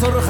[0.00, 0.20] soru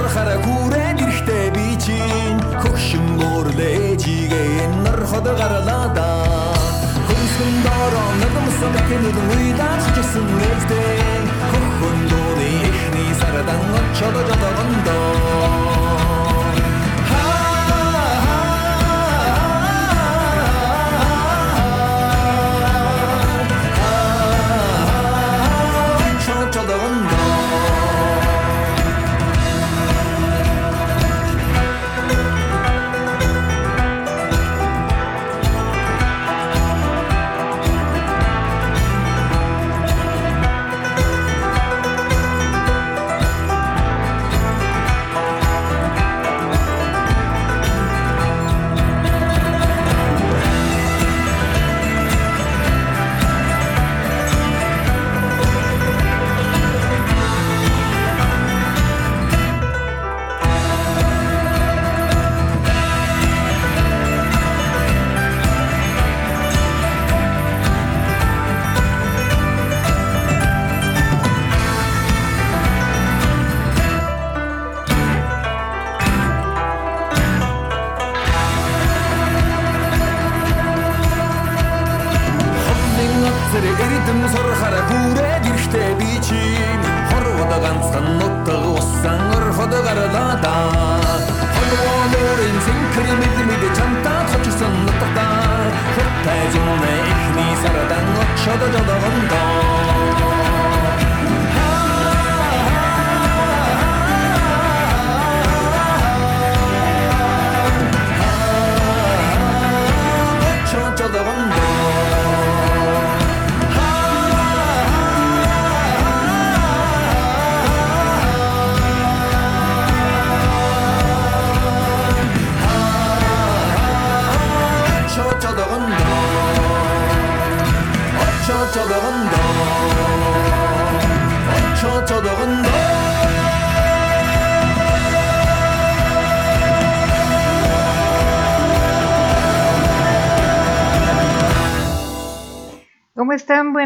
[0.00, 2.40] нар хараа хүрээд ирэхдээ би чинь.
[2.62, 6.08] Хөгшин гоорлээ чигээ нар хот гаралада
[7.06, 11.20] Хүнсгэн доороо нэрмсэн бакинууд үйдаж чсэн нэрдээ
[11.52, 15.59] Хөхөн дууны ихний сарадан очоод жодогондоо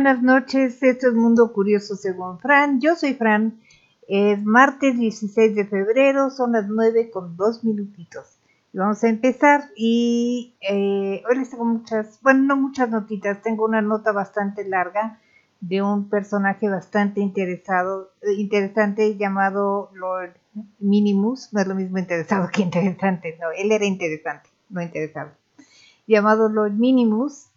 [0.05, 0.83] Buenas noches.
[0.83, 2.79] Esto es Mundo Curioso según Fran.
[2.79, 3.59] Yo soy Fran.
[4.07, 8.37] Es martes 16 de febrero, son las 9 con 2 minutitos.
[8.75, 13.81] Vamos a empezar y eh, hoy les tengo muchas, bueno, no muchas notitas, tengo una
[13.81, 15.21] nota bastante larga
[15.63, 20.35] de un personaje bastante interesado, eh, interesante llamado Lord
[20.81, 25.31] Minimus, no es lo mismo interesado que interesante, no, él era interesante, no interesado,
[26.07, 27.54] llamado Lord Minimus,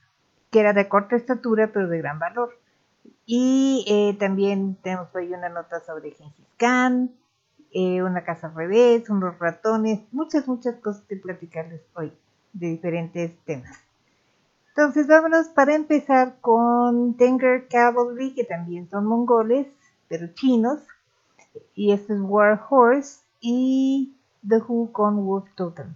[0.59, 2.57] era de corta estatura pero de gran valor.
[3.25, 7.11] Y eh, también tenemos hoy una nota sobre Gengis Khan,
[7.71, 12.13] eh, una casa al revés, unos ratones, muchas, muchas cosas que platicarles hoy
[12.53, 13.77] de diferentes temas.
[14.69, 19.67] Entonces vámonos para empezar con Tenger Cavalry, que también son mongoles,
[20.07, 20.79] pero chinos.
[21.73, 24.15] Y este es War Horse y
[24.47, 25.95] The Who con Wolf Totem.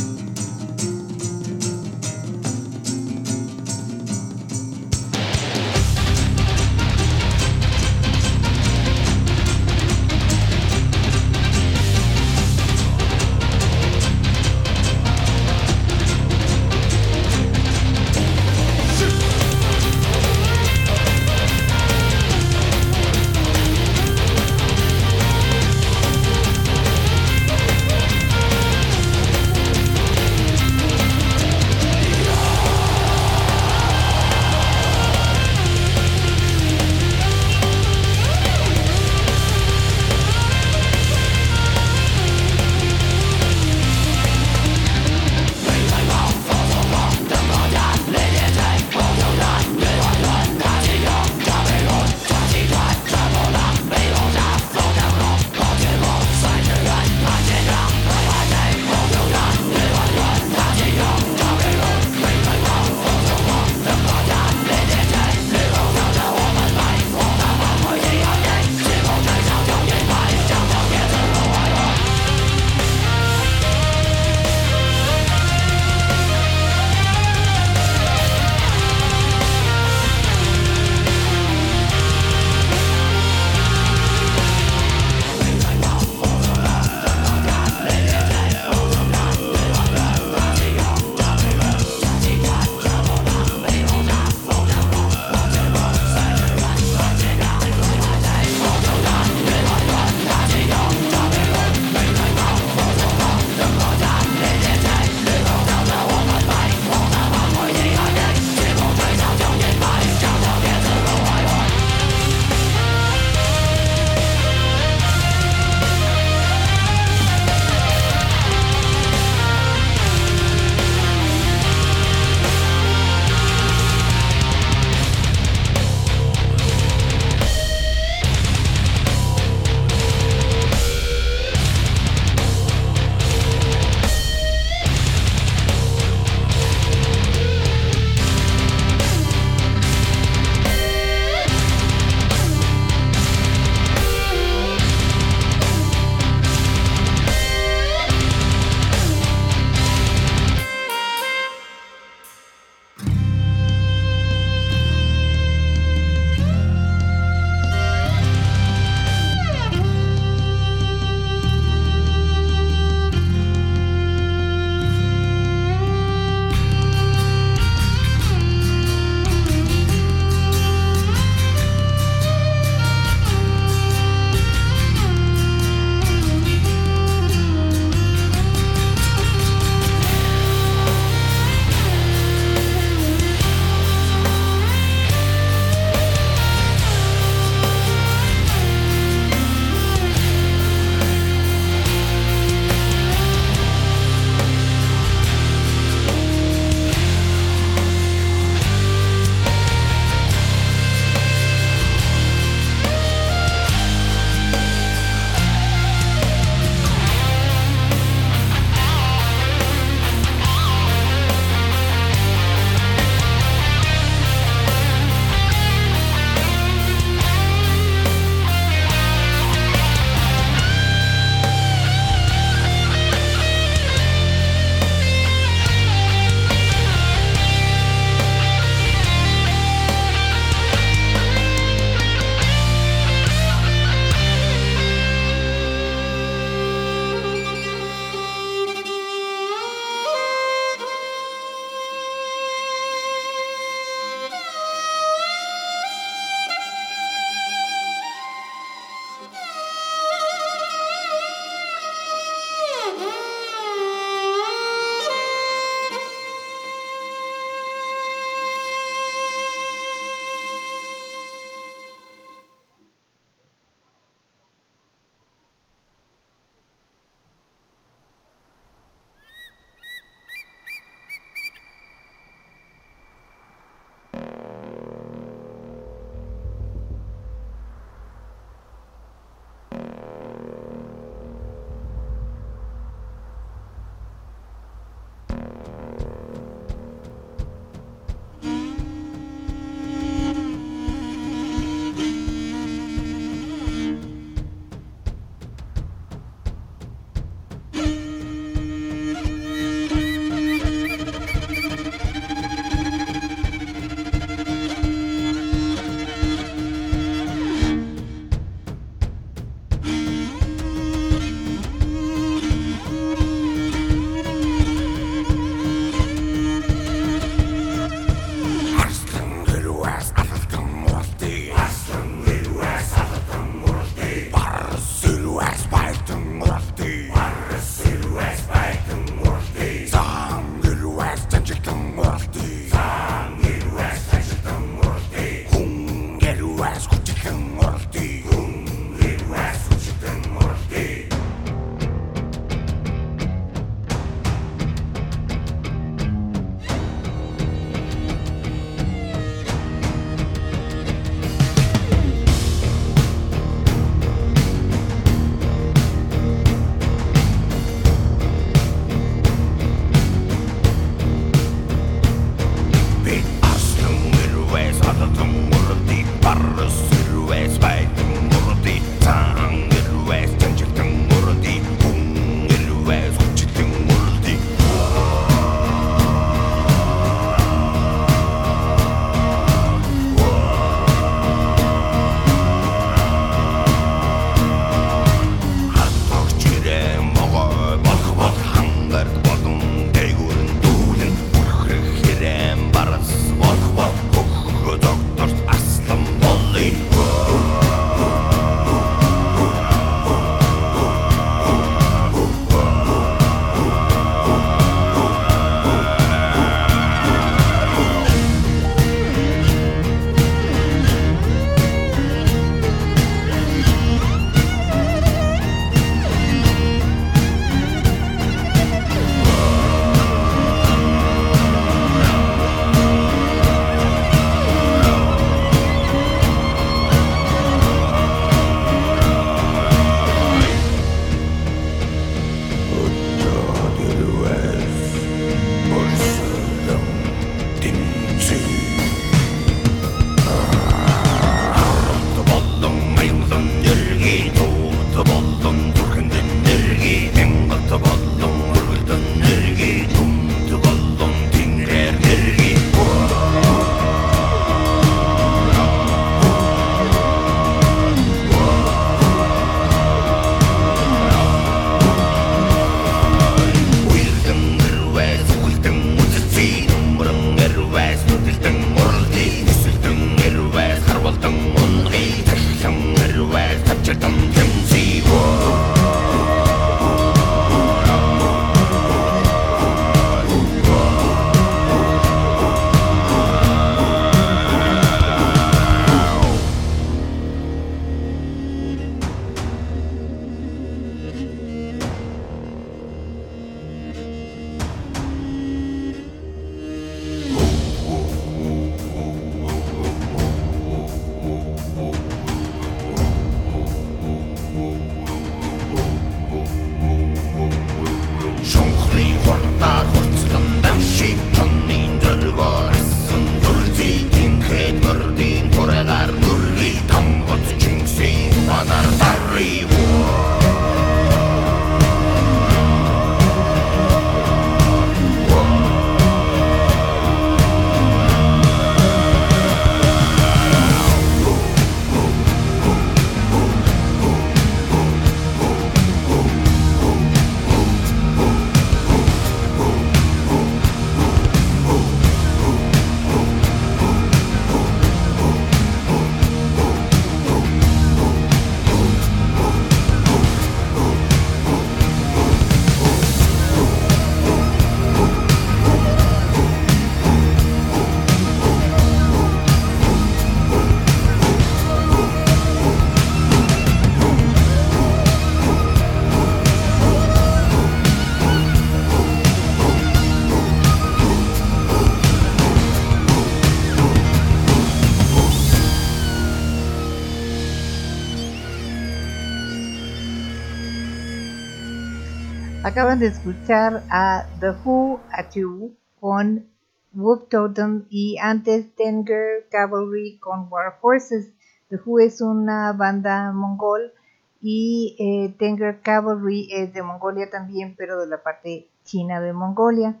[582.80, 586.46] Acaban de escuchar a The Who at You con
[586.92, 591.30] Wolf Totem y antes Tenger Cavalry con War Horses.
[591.68, 593.92] The Who es una banda mongol
[594.40, 600.00] y eh, Tenger Cavalry es de Mongolia también, pero de la parte china de Mongolia.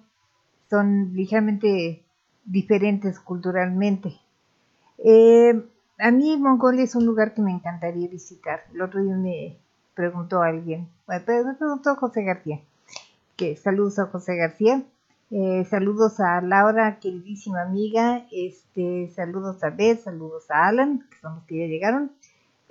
[0.70, 2.02] Son ligeramente
[2.46, 4.18] diferentes culturalmente.
[5.04, 8.64] Eh, a mí Mongolia es un lugar que me encantaría visitar.
[8.72, 9.58] El otro día me
[9.94, 12.62] preguntó alguien, me preguntó José García,
[13.62, 14.84] saludos a José García,
[15.30, 21.36] eh, saludos a Laura, queridísima amiga, este, saludos a Beth, saludos a Alan, que son
[21.36, 22.12] los que ya llegaron.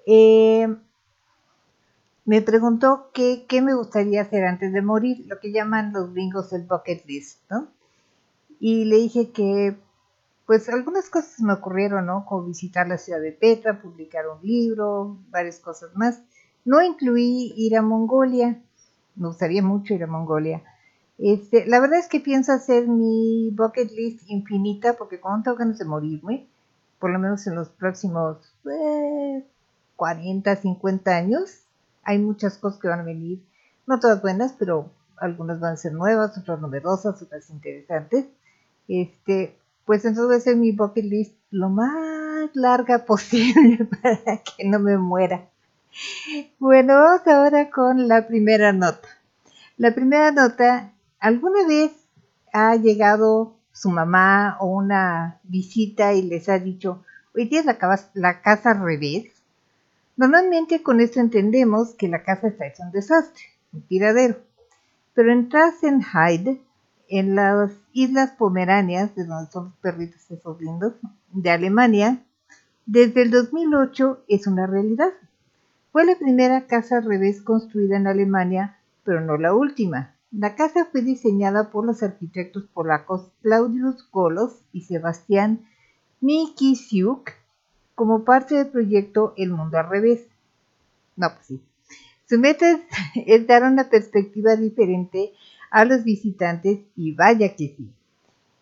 [0.06, 0.68] Eh,
[2.26, 6.54] me preguntó qué, qué me gustaría hacer antes de morir, lo que llaman los gringos
[6.54, 7.68] el bucket list, ¿no?
[8.60, 9.76] Y le dije que
[10.46, 12.26] pues algunas cosas me ocurrieron, ¿no?
[12.26, 16.22] Como visitar la ciudad de Petra, publicar un libro, varias cosas más.
[16.66, 18.62] No incluí ir a Mongolia,
[19.20, 20.64] me gustaría mucho ir a Mongolia.
[21.18, 25.78] Este, la verdad es que pienso hacer mi bucket list infinita porque cuando tengo ganas
[25.78, 26.48] de morirme,
[26.98, 28.38] por lo menos en los próximos
[29.98, 31.64] 40, eh, 50 años,
[32.04, 33.44] hay muchas cosas que van a venir,
[33.86, 38.26] no todas buenas, pero algunas van a ser nuevas, otras novedosas, otras interesantes.
[38.88, 44.66] Este, pues entonces voy a hacer mi bucket list lo más larga posible para que
[44.66, 45.49] no me muera.
[46.60, 49.08] Bueno, vamos ahora con la primera nota.
[49.78, 51.92] La primera nota, ¿alguna vez
[52.54, 57.04] ha llegado su mamá o una visita y les ha dicho,
[57.36, 57.78] hoy la,
[58.14, 59.32] la casa al revés?
[60.18, 64.38] Normalmente con esto entendemos que la casa está hecha un desastre, un tiradero.
[65.14, 66.62] Pero en Trassenheide
[67.10, 70.94] en las Islas Pomeranias, de donde son los perritos esos lindos,
[71.32, 72.24] de Alemania,
[72.86, 75.12] desde el 2008 es una realidad.
[76.00, 80.16] Fue la primera casa al revés construida en Alemania, pero no la última.
[80.32, 85.68] La casa fue diseñada por los arquitectos polacos Claudius Golos y Sebastián
[86.22, 87.32] Mikisiuk
[87.96, 90.26] como parte del proyecto El Mundo al Revés.
[91.18, 91.62] No, pues sí.
[92.30, 92.80] Su meta
[93.16, 95.34] es dar una perspectiva diferente
[95.70, 97.92] a los visitantes y vaya que sí.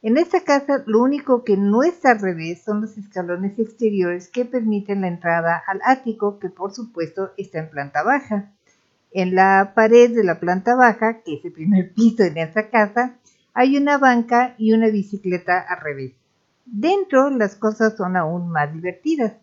[0.04, 4.46] En esta casa lo único que no está al revés son los escalones exteriores que
[4.46, 8.54] permiten la entrada al ático que por supuesto está en planta baja.
[9.12, 13.16] En la pared de la planta baja, que es el primer piso en esta casa,
[13.56, 16.14] hay una banca y una bicicleta al revés.
[16.68, 19.34] Dentro las cosas son aún más divertidas.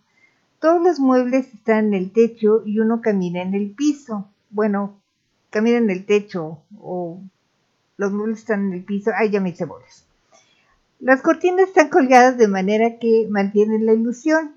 [0.61, 4.29] Todos los muebles están en el techo y uno camina en el piso.
[4.51, 5.01] Bueno,
[5.51, 7.21] camina en el techo o
[7.97, 10.04] los muebles están en el piso, ahí ya me hice bolas.
[11.05, 14.55] Las cortinas están colgadas de manera que mantienen la ilusión.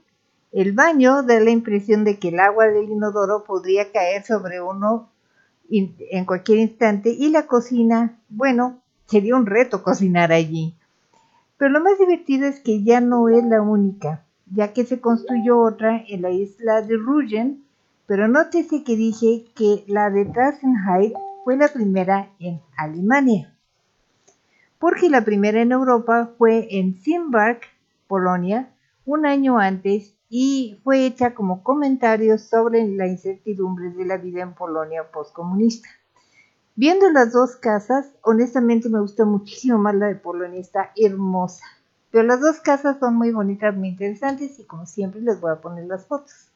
[0.53, 5.09] El baño da la impresión de que el agua del inodoro podría caer sobre uno
[5.69, 10.73] en cualquier instante y la cocina, bueno, sería un reto cocinar allí.
[11.57, 15.59] Pero lo más divertido es que ya no es la única, ya que se construyó
[15.59, 17.65] otra en la isla de Rügen,
[18.05, 23.53] pero nótese que dije que la de Trassenheit fue la primera en Alemania,
[24.79, 27.63] porque la primera en Europa fue en Simbark,
[28.07, 28.71] Polonia,
[29.05, 34.53] un año antes y fue hecha como comentario sobre la incertidumbre de la vida en
[34.53, 35.89] Polonia postcomunista.
[36.75, 41.63] Viendo las dos casas, honestamente me gusta muchísimo más la de Polonia, está hermosa.
[42.11, 45.61] Pero las dos casas son muy bonitas, muy interesantes y como siempre les voy a
[45.61, 46.51] poner las fotos.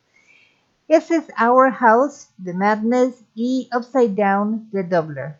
[0.88, 5.40] This is Our House, The Madness y Upside Down, The Doubler.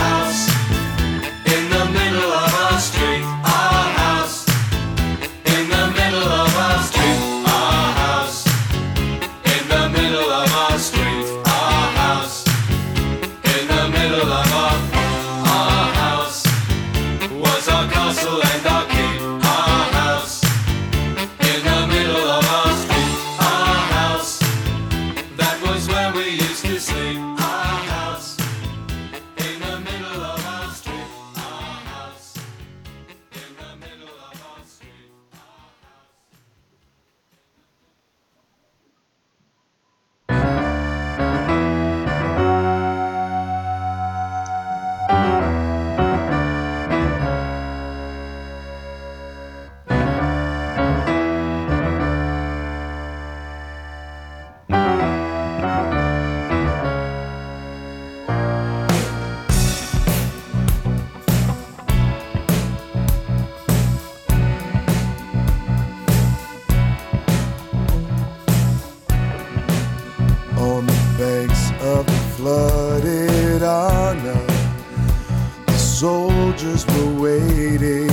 [76.01, 78.09] soldiers were waiting.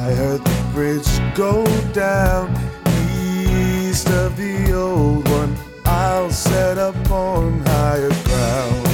[0.00, 2.54] I heard the bridge go down
[3.10, 5.56] east of the old one.
[5.86, 8.86] I'll set up on higher ground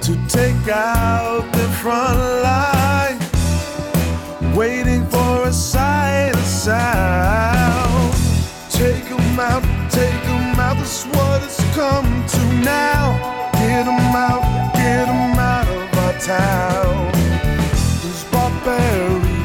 [0.00, 3.20] to take out the front line,
[4.56, 8.14] waiting for a sight of sound.
[8.68, 12.42] Take 'em out, take 'em out, that's what it's come to
[12.74, 13.04] now.
[13.52, 14.65] Get 'em out,
[16.20, 17.12] town.
[18.02, 18.24] These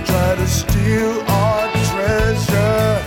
[0.06, 3.04] try to steal our treasure.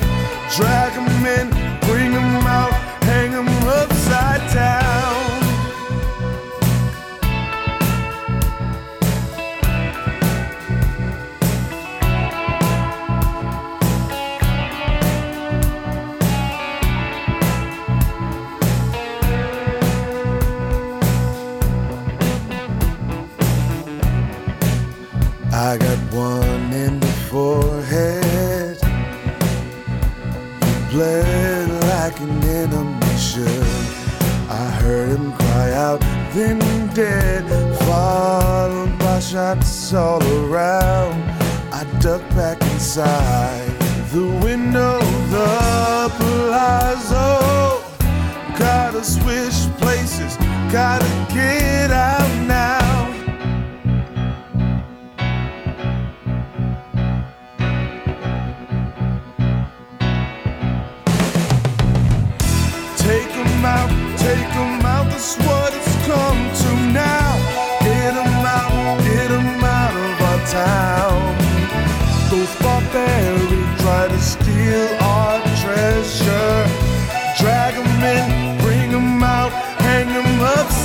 [36.35, 36.59] Then
[36.95, 37.45] dead,
[37.87, 41.23] followed by shots all around.
[41.73, 43.69] I ducked back inside
[44.11, 44.99] the window,
[45.31, 47.83] the palazzo.
[48.59, 50.37] Gotta switch places,
[50.73, 52.84] gotta get out now.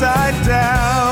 [0.02, 1.09] Upside down.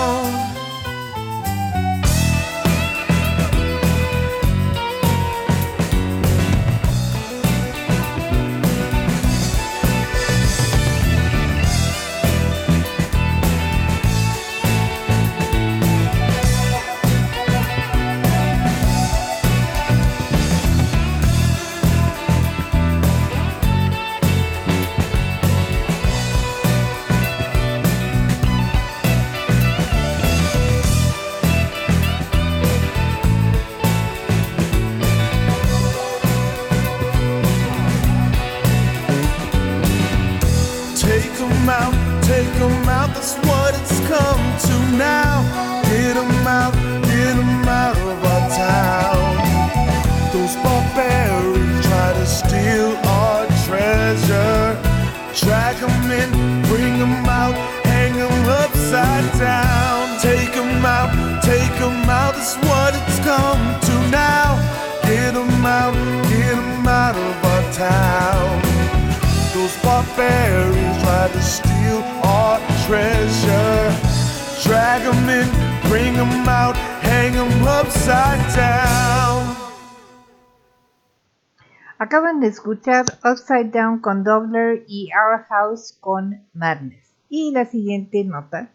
[81.98, 87.04] Acaban de escuchar Upside Down con Dobler y Our House con Madness.
[87.28, 88.70] Y la siguiente nota.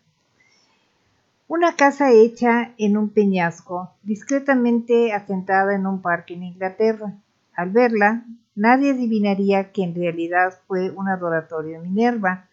[1.48, 7.14] Una casa hecha en un peñasco, discretamente asentada en un parque en Inglaterra.
[7.54, 8.24] Al verla,
[8.54, 12.48] nadie adivinaría que en realidad fue un adoratorio de Minerva,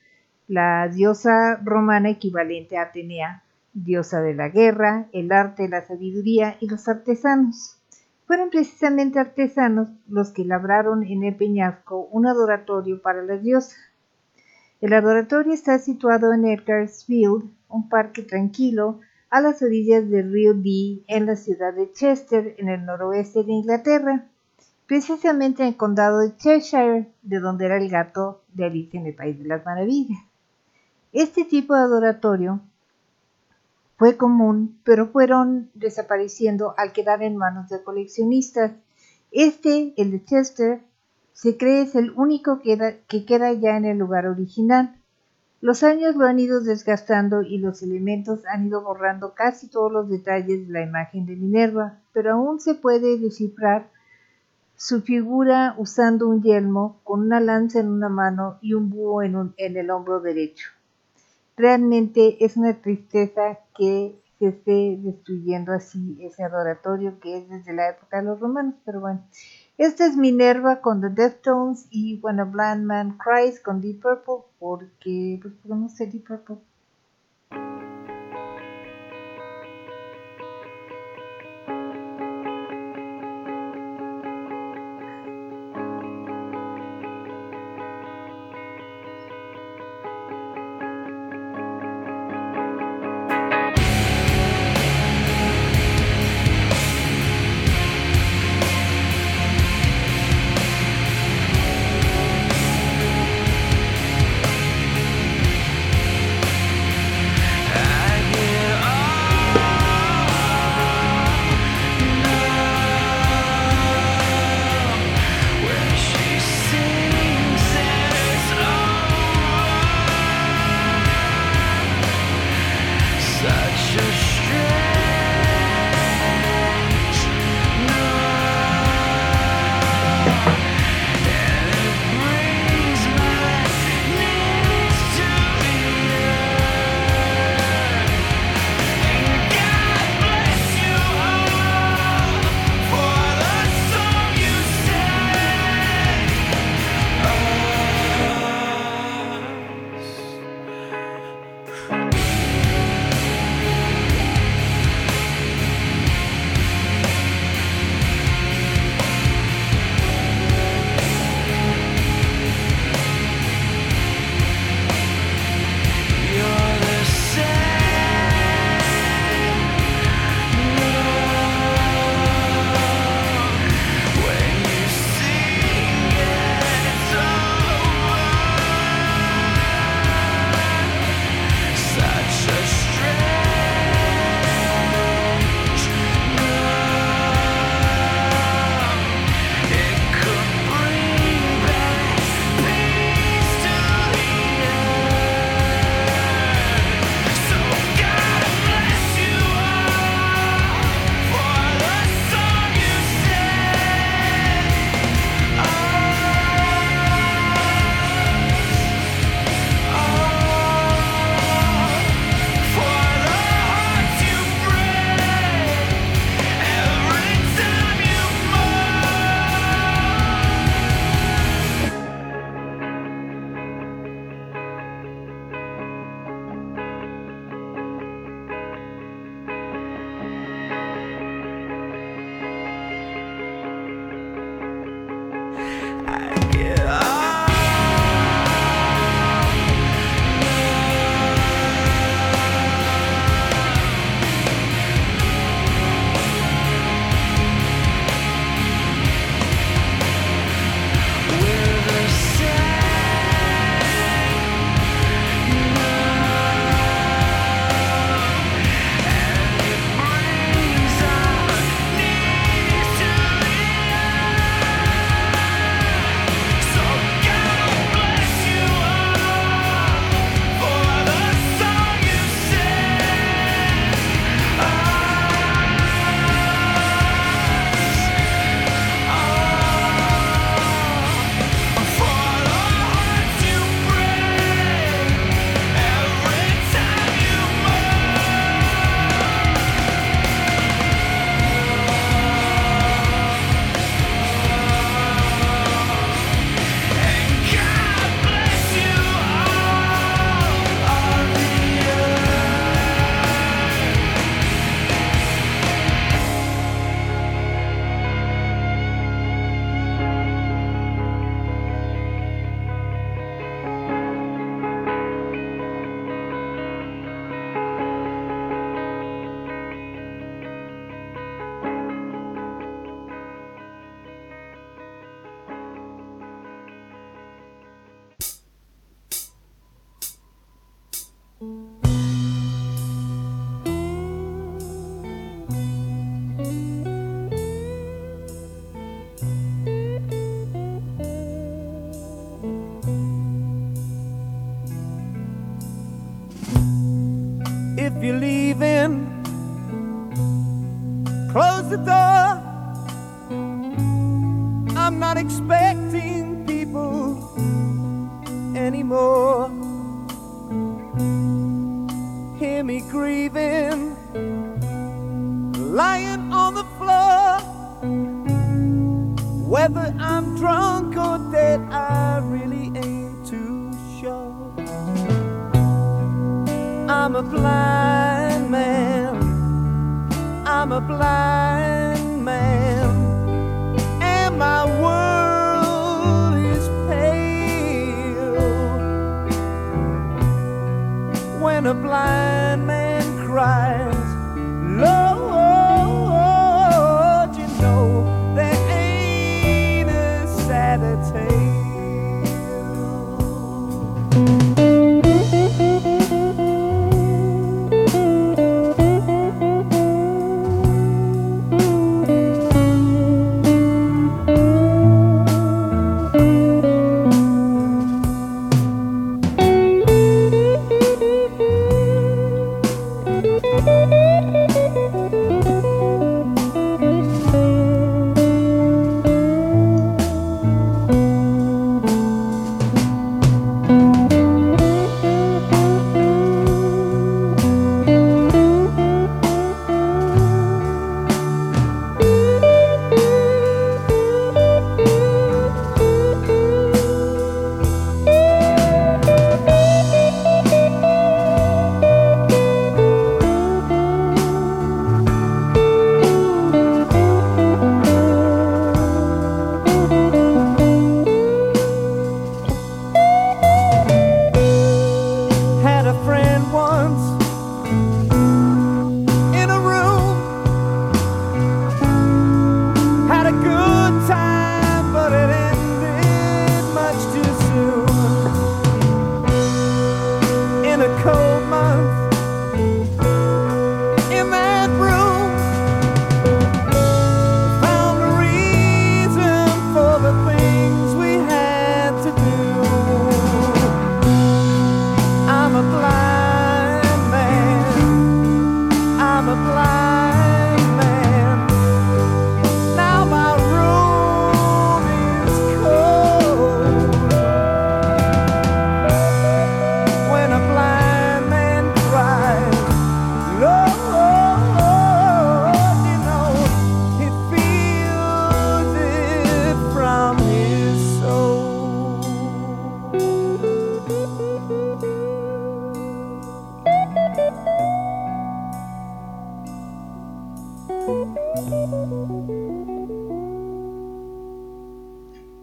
[0.48, 6.68] la diosa romana equivalente a Atenea, diosa de la guerra, el arte, la sabiduría y
[6.68, 7.78] los artesanos.
[8.26, 13.76] Fueron precisamente artesanos los que labraron en el peñasco un adoratorio para la diosa.
[14.82, 21.04] El adoratorio está situado en Edgarsfield, un parque tranquilo a las orillas del río Dee
[21.08, 24.26] en la ciudad de Chester, en el noroeste de Inglaterra,
[24.90, 29.14] precisamente en el condado de Cheshire, de donde era el gato de Alicia en el
[29.14, 30.18] País de las Maravillas.
[31.14, 32.60] Este tipo de adoratorio
[33.98, 38.72] fue común, pero fueron desapareciendo al quedar en manos de coleccionistas.
[39.32, 40.82] Este, el de Chester,
[41.34, 44.96] se cree es el único que, que queda ya en el lugar original.
[45.62, 50.10] Los años lo han ido desgastando y los elementos han ido borrando casi todos los
[50.10, 53.88] detalles de la imagen de Minerva, pero aún se puede descifrar
[54.80, 59.36] su figura usando un yelmo con una lanza en una mano y un búho en,
[59.36, 60.70] un, el hombro derecho.
[61.58, 67.90] Realmente es una tristeza que se esté destruyendo así ese adoratorio que es desde la
[67.90, 69.22] época de los romanos, pero bueno.
[69.78, 74.46] Esta es Minerva con The Deftones y When a Blind Man Cries con Deep Purple,
[74.60, 76.56] porque, pues, no sé Deep Purple.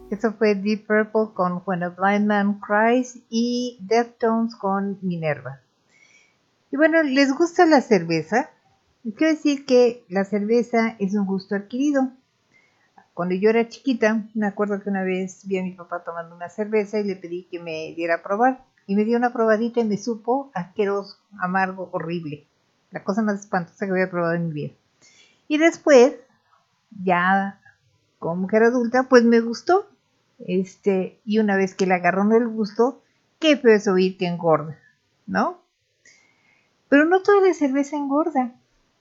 [0.09, 5.59] Eso fue Deep Purple con When a Blind Man Cries y Deftones con Minerva.
[6.71, 8.49] Y bueno, ¿les gusta la cerveza?
[9.03, 12.09] Quiero decir que la cerveza es un gusto adquirido.
[13.13, 16.47] Cuando yo era chiquita, me acuerdo que una vez vi a mi papá tomando una
[16.47, 18.63] cerveza y le pedí que me diera a probar.
[18.85, 22.47] Y me dio una probadita y me supo asqueroso, amargo, horrible.
[22.91, 24.73] La cosa más espantosa que había probado en mi vida.
[25.49, 26.15] Y después,
[27.03, 27.59] ya
[28.19, 29.85] como mujer adulta, pues me gustó.
[30.39, 33.01] Este, y una vez que le agarró el gusto,
[33.39, 34.77] qué feo es oír que engorda,
[35.25, 35.59] ¿no?
[36.89, 38.53] Pero no toda la cerveza engorda.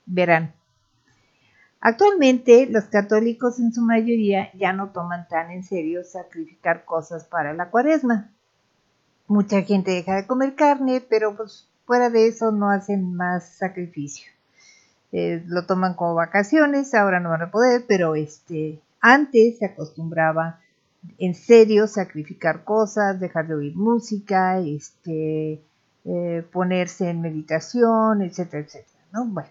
[0.06, 0.54] Verán.
[1.80, 7.52] Actualmente los católicos en su mayoría ya no toman tan en serio sacrificar cosas para
[7.54, 8.30] la cuaresma.
[9.28, 14.30] Mucha gente deja de comer carne, pero pues fuera de eso no hacen más sacrificio.
[15.12, 20.60] Eh, lo toman como vacaciones, ahora no van a poder, pero este, antes se acostumbraba
[21.18, 25.62] en serio sacrificar cosas, dejar de oír música, este,
[26.04, 29.26] eh, ponerse en meditación, etcétera, etcétera, ¿no?
[29.26, 29.50] Bueno.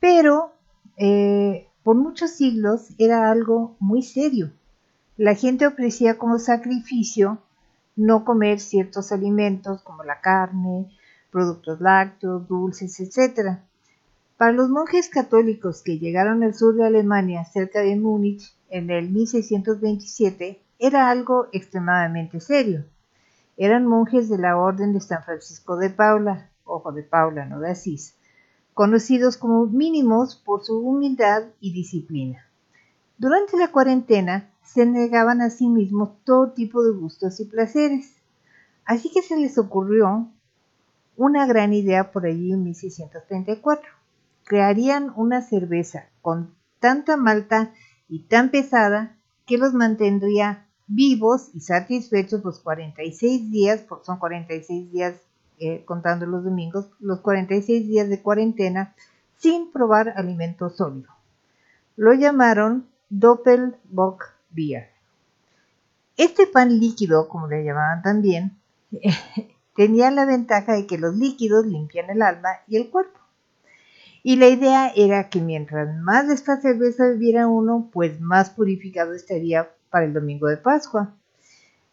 [0.00, 0.52] Pero
[0.96, 4.52] eh, por muchos siglos era algo muy serio.
[5.16, 7.38] La gente ofrecía como sacrificio
[7.96, 10.90] no comer ciertos alimentos como la carne,
[11.30, 13.58] productos lácteos, dulces, etc.
[14.36, 19.10] Para los monjes católicos que llegaron al sur de Alemania, cerca de Múnich, en el
[19.10, 22.86] 1627, era algo extremadamente serio.
[23.58, 27.70] Eran monjes de la Orden de San Francisco de Paula, ojo de Paula, no de
[27.70, 28.16] Asís,
[28.72, 32.46] conocidos como mínimos por su humildad y disciplina.
[33.18, 38.16] Durante la cuarentena se negaban a sí mismos todo tipo de gustos y placeres.
[38.86, 40.30] Así que se les ocurrió
[41.18, 43.90] una gran idea por allí en 1634.
[44.44, 47.74] Crearían una cerveza con tanta malta
[48.12, 54.92] y tan pesada que los mantendría vivos y satisfechos los 46 días, porque son 46
[54.92, 55.14] días
[55.58, 58.94] eh, contando los domingos, los 46 días de cuarentena
[59.38, 61.08] sin probar alimento sólido.
[61.96, 64.90] Lo llamaron Doppelbock Beer.
[66.18, 68.58] Este pan líquido, como le llamaban también,
[69.74, 73.21] tenía la ventaja de que los líquidos limpian el alma y el cuerpo.
[74.22, 79.14] Y la idea era que mientras más de esta cerveza bebiera uno, pues más purificado
[79.14, 81.12] estaría para el domingo de Pascua.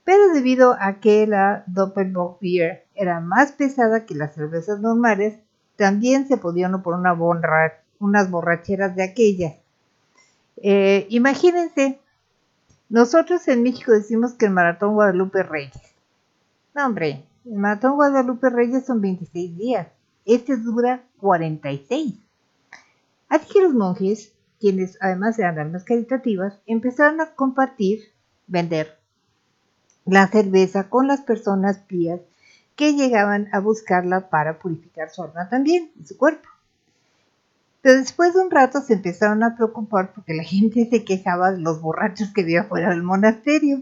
[0.03, 5.39] Pero debido a que la Doppelbock Beer era más pesada que las cervezas normales,
[5.75, 7.17] también se podía uno por una
[7.99, 9.55] unas borracheras de aquellas.
[10.57, 11.99] Eh, imagínense,
[12.89, 15.95] nosotros en México decimos que el Maratón Guadalupe Reyes.
[16.73, 19.88] No, hombre, el Maratón Guadalupe Reyes son 26 días.
[20.30, 22.13] Este dura 46.
[23.30, 28.11] Así que los monjes, quienes además eran almas caritativas, empezaron a compartir,
[28.45, 28.99] vender
[30.05, 32.21] la cerveza con las personas pías
[32.75, 36.47] que llegaban a buscarla para purificar su alma también y su cuerpo.
[37.82, 41.59] Pero después de un rato se empezaron a preocupar porque la gente se quejaba de
[41.59, 43.82] los borrachos que había fuera del monasterio.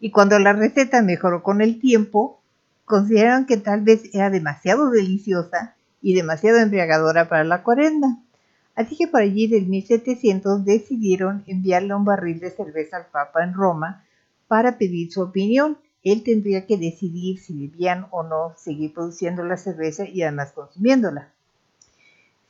[0.00, 2.41] Y cuando la receta mejoró con el tiempo,
[2.92, 8.18] consideraron que tal vez era demasiado deliciosa y demasiado embriagadora para la cuarenta.
[8.74, 13.54] Así que por allí del 1700 decidieron enviarle un barril de cerveza al Papa en
[13.54, 14.04] Roma
[14.46, 15.78] para pedir su opinión.
[16.04, 21.30] Él tendría que decidir si debían o no seguir produciendo la cerveza y además consumiéndola.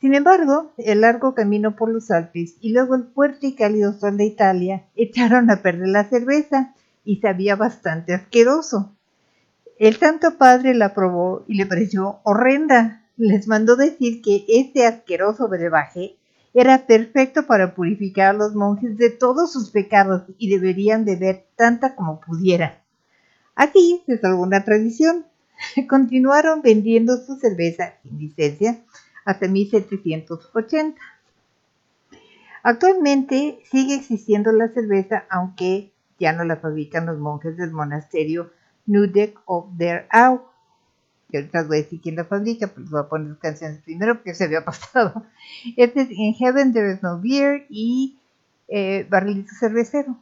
[0.01, 4.17] Sin embargo, el largo camino por los Alpes y luego el fuerte y cálido sol
[4.17, 6.73] de Italia echaron a perder la cerveza
[7.05, 8.91] y sabía bastante asqueroso.
[9.79, 13.01] El Santo Padre la probó y le pareció horrenda.
[13.17, 16.17] Les mandó decir que este asqueroso brebaje
[16.53, 21.95] era perfecto para purificar a los monjes de todos sus pecados y deberían beber tanta
[21.95, 22.73] como pudieran.
[23.55, 25.25] Así se salvó una tradición.
[25.89, 28.79] Continuaron vendiendo su cerveza sin licencia
[29.25, 30.99] hasta 1780.
[32.61, 38.51] Actualmente sigue existiendo la cerveza, aunque ya no la fabrican los monjes del monasterio
[38.85, 40.45] Nudek of der Au.
[41.29, 44.35] Que ahorita voy a decir quién la fabrica, pero voy a poner canciones primero porque
[44.35, 45.25] se había pasado.
[45.77, 48.19] Este es In Heaven There Is No Beer y
[48.67, 50.17] eh, Barrilito Cervecero.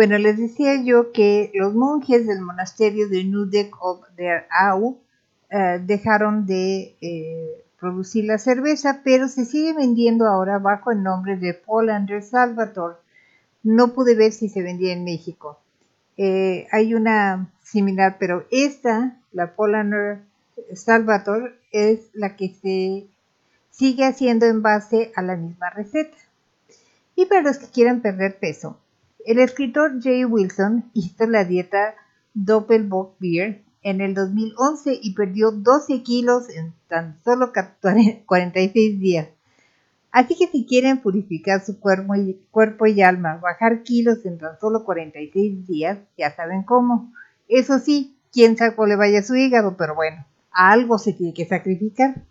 [0.00, 4.98] Bueno, les decía yo que los monjes del monasterio de Nudek of der Au
[5.50, 11.36] eh, dejaron de eh, producir la cerveza, pero se sigue vendiendo ahora bajo el nombre
[11.36, 12.98] de Polander Salvator.
[13.62, 15.60] No pude ver si se vendía en México.
[16.16, 20.20] Eh, hay una similar, pero esta, la Polander
[20.72, 23.06] Salvator, es la que se
[23.70, 26.16] sigue haciendo en base a la misma receta.
[27.16, 28.78] Y para los que quieran perder peso,
[29.26, 31.94] el escritor Jay Wilson hizo la dieta
[32.34, 37.52] Doppelbock Beer en el 2011 y perdió 12 kilos en tan solo
[38.26, 39.28] 46 días.
[40.12, 45.66] Así que si quieren purificar su cuerpo y, alma, bajar kilos en tan solo 46
[45.66, 47.12] días, ya saben cómo.
[47.48, 52.24] Eso sí, quién sabe le vaya su hígado, pero bueno, algo se tiene que sacrificar.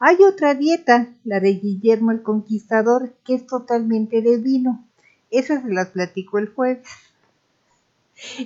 [0.00, 4.84] Hay otra dieta, la de Guillermo el Conquistador, que es totalmente de vino.
[5.32, 6.86] Esa se las platico el jueves.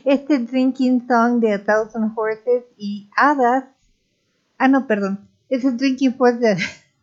[0.04, 3.64] Este Drinking Song de A Thousand Horses y Hadas.
[4.56, 5.28] Ah, no, perdón.
[5.50, 6.56] Es el Drinking, de,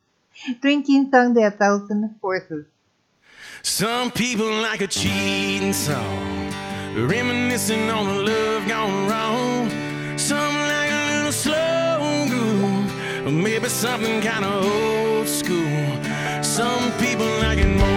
[0.61, 2.65] drinking Song de A Thousand Horses.
[3.61, 6.51] Some people like a cheating song,
[6.95, 9.69] reminiscing on a love gone wrong.
[10.17, 16.03] Some like a little slow groove, maybe something kind of old school.
[16.41, 17.92] Some people like it more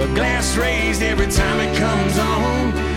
[0.00, 2.87] A glass raised every time it comes on,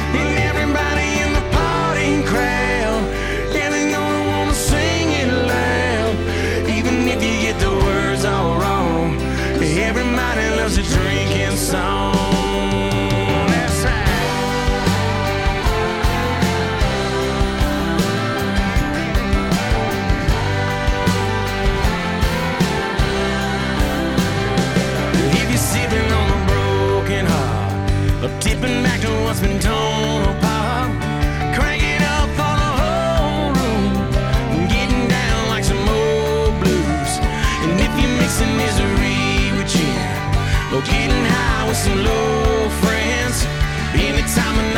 [28.61, 29.59] heart, back to what's been
[31.81, 37.11] it up for the whole room, getting down like some old blues.
[37.63, 40.09] And if you're mixing misery with gin,
[40.73, 43.45] or getting high with some low friends,
[43.93, 44.70] anytime a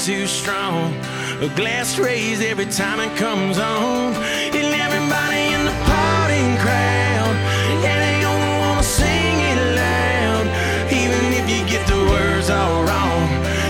[0.00, 0.94] too strong.
[1.42, 4.14] A glass raised every time it comes on.
[4.56, 7.36] And everybody in the party crowd,
[7.84, 10.46] yeah, they only wanna sing it loud.
[10.90, 13.28] Even if you get the words all wrong.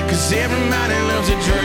[0.08, 1.59] Cause everybody loves a drinking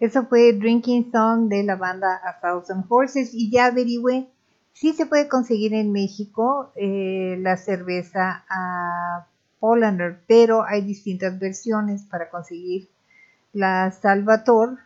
[0.00, 3.34] Eso fue Drinking Song de la banda A Thousand Horses.
[3.34, 4.28] Y ya averigüé
[4.72, 9.26] si se puede conseguir en México eh, la cerveza a
[9.58, 12.88] Polander, pero hay distintas versiones para conseguir
[13.52, 14.78] La Salvator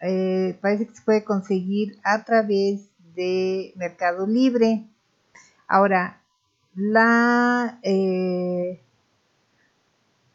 [0.00, 4.84] eh, parece que se puede conseguir a través de Mercado Libre.
[5.66, 6.20] Ahora,
[6.74, 8.80] la eh,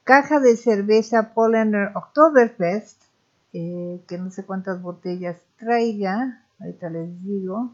[0.04, 3.01] caja de cerveza Pollander Oktoberfest,
[3.54, 7.74] eh, que no sé cuántas botellas traiga, ahorita les digo,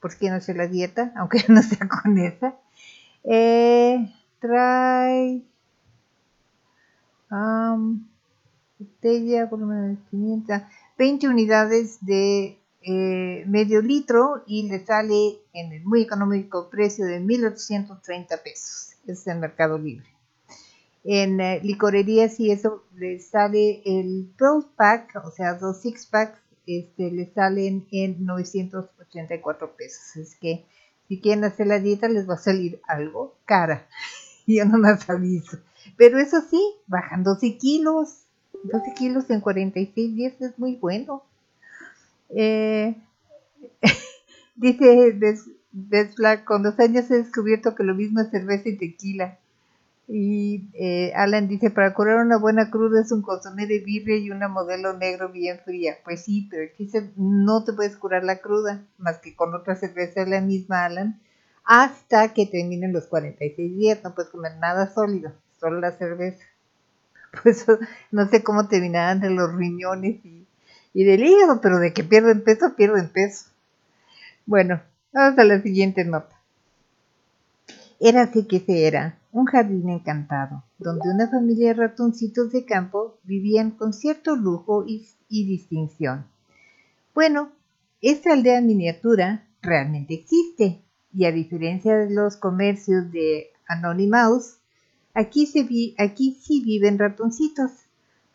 [0.00, 2.56] porque no sé la dieta, aunque no sea con esa.
[3.24, 5.42] Eh, trae
[7.30, 8.06] um,
[8.78, 10.62] botella por de 500,
[10.96, 17.20] 20 unidades de eh, medio litro y le sale en el muy económico precio de
[17.20, 18.96] 1.830 pesos.
[19.06, 20.17] Es el Mercado Libre.
[21.04, 26.38] En eh, licorerías y eso le sale el 12 pack, o sea, dos six packs,
[26.66, 30.16] este, le salen en 984 pesos.
[30.16, 30.64] Es que
[31.08, 33.86] si quieren hacer la dieta les va a salir algo cara.
[34.46, 35.58] Yo no más aviso.
[35.96, 38.24] Pero eso sí, bajan 12 kilos.
[38.64, 41.22] 12 kilos en 46 días es muy bueno.
[42.30, 42.96] Eh,
[44.56, 45.16] dice
[45.72, 49.38] Desfla, con los años he descubierto que lo mismo es cerveza y tequila.
[50.10, 54.30] Y eh, Alan dice, para curar una buena cruda es un consomé de birria y
[54.30, 55.98] una modelo negro bien fría.
[56.02, 60.24] Pues sí, pero aquí no te puedes curar la cruda, más que con otra cerveza
[60.24, 61.20] la misma, Alan,
[61.62, 63.98] hasta que terminen los 46 días.
[64.02, 66.44] No puedes comer nada sólido, solo la cerveza.
[67.42, 67.66] Pues
[68.10, 70.46] no sé cómo terminarán de los riñones y,
[70.94, 73.50] y del hígado, pero de que pierden peso, pierden peso.
[74.46, 74.80] Bueno,
[75.12, 76.34] vamos a la siguiente nota.
[78.00, 83.18] Era así que se era, un jardín encantado, donde una familia de ratoncitos de campo
[83.22, 86.26] vivían con cierto lujo y, distinción.
[87.14, 87.50] Bueno,
[88.00, 90.82] esta aldea miniatura realmente existe,
[91.12, 94.58] y a diferencia de los comercios de Anonymous,
[95.14, 95.66] aquí, se
[95.98, 97.70] aquí sí viven ratoncitos.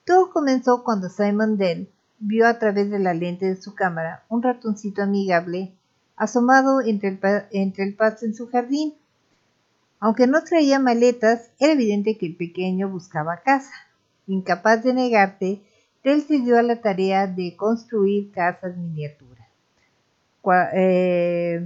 [0.06, 1.90] Todo comenzó cuando Simon Dell
[2.20, 5.74] vio a través de la lente de su cámara un ratoncito amigable
[6.16, 7.20] asomado entre el,
[7.52, 8.94] entre el pasto en su jardín.
[10.04, 13.72] Aunque no traía maletas, era evidente que el pequeño buscaba casa.
[14.28, 15.62] Incapaz de negarte,
[16.04, 19.48] él se dio a la tarea de construir casas miniaturas.
[20.74, 21.66] Eh,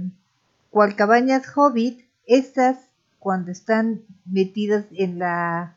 [0.70, 2.78] cual cabañas hobbit, estas
[3.18, 5.74] cuando están metidas en la...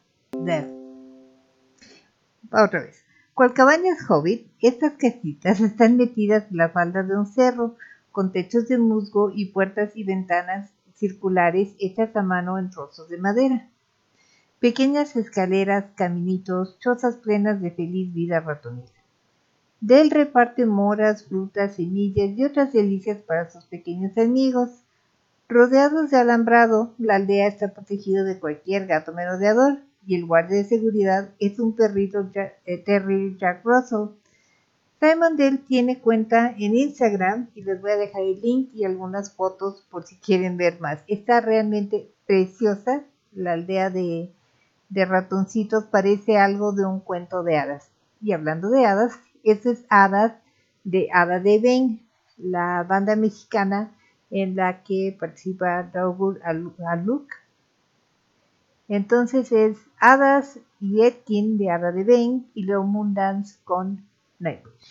[2.51, 3.03] Otra vez.
[3.34, 7.76] Cual cabañas hobbit, estas casitas están metidas en la falda de un cerro,
[8.12, 10.70] con techos de musgo y puertas y ventanas
[11.02, 13.68] circulares hechas a mano en trozos de madera.
[14.60, 19.02] Pequeñas escaleras, caminitos, chozas plenas de feliz vida ratonera.
[19.80, 24.70] Del reparte moras, frutas, semillas y otras delicias para sus pequeños amigos.
[25.49, 30.66] Rodeados de alambrado, la aldea está protegida de cualquier gato merodeador y el guardia de
[30.66, 34.16] seguridad es un perrito Jack, eh, Terry Jack Russell.
[35.02, 39.34] Simon Dell tiene cuenta en Instagram y les voy a dejar el link y algunas
[39.34, 40.99] fotos por si quieren ver más.
[41.08, 43.02] Está realmente preciosa.
[43.32, 44.32] La aldea de,
[44.91, 47.89] ratoncitos parece algo de un cuento de hadas.
[48.22, 50.34] Y hablando de hadas, esa es Hadas
[50.84, 53.89] de Hada de Ben, la banda mexicana
[54.30, 57.28] en la que participa Raúl Aluk.
[58.88, 64.11] Entonces es Hadas y Etkin de Hada de Ben y luego Moondance con
[64.42, 64.89] Nightwish.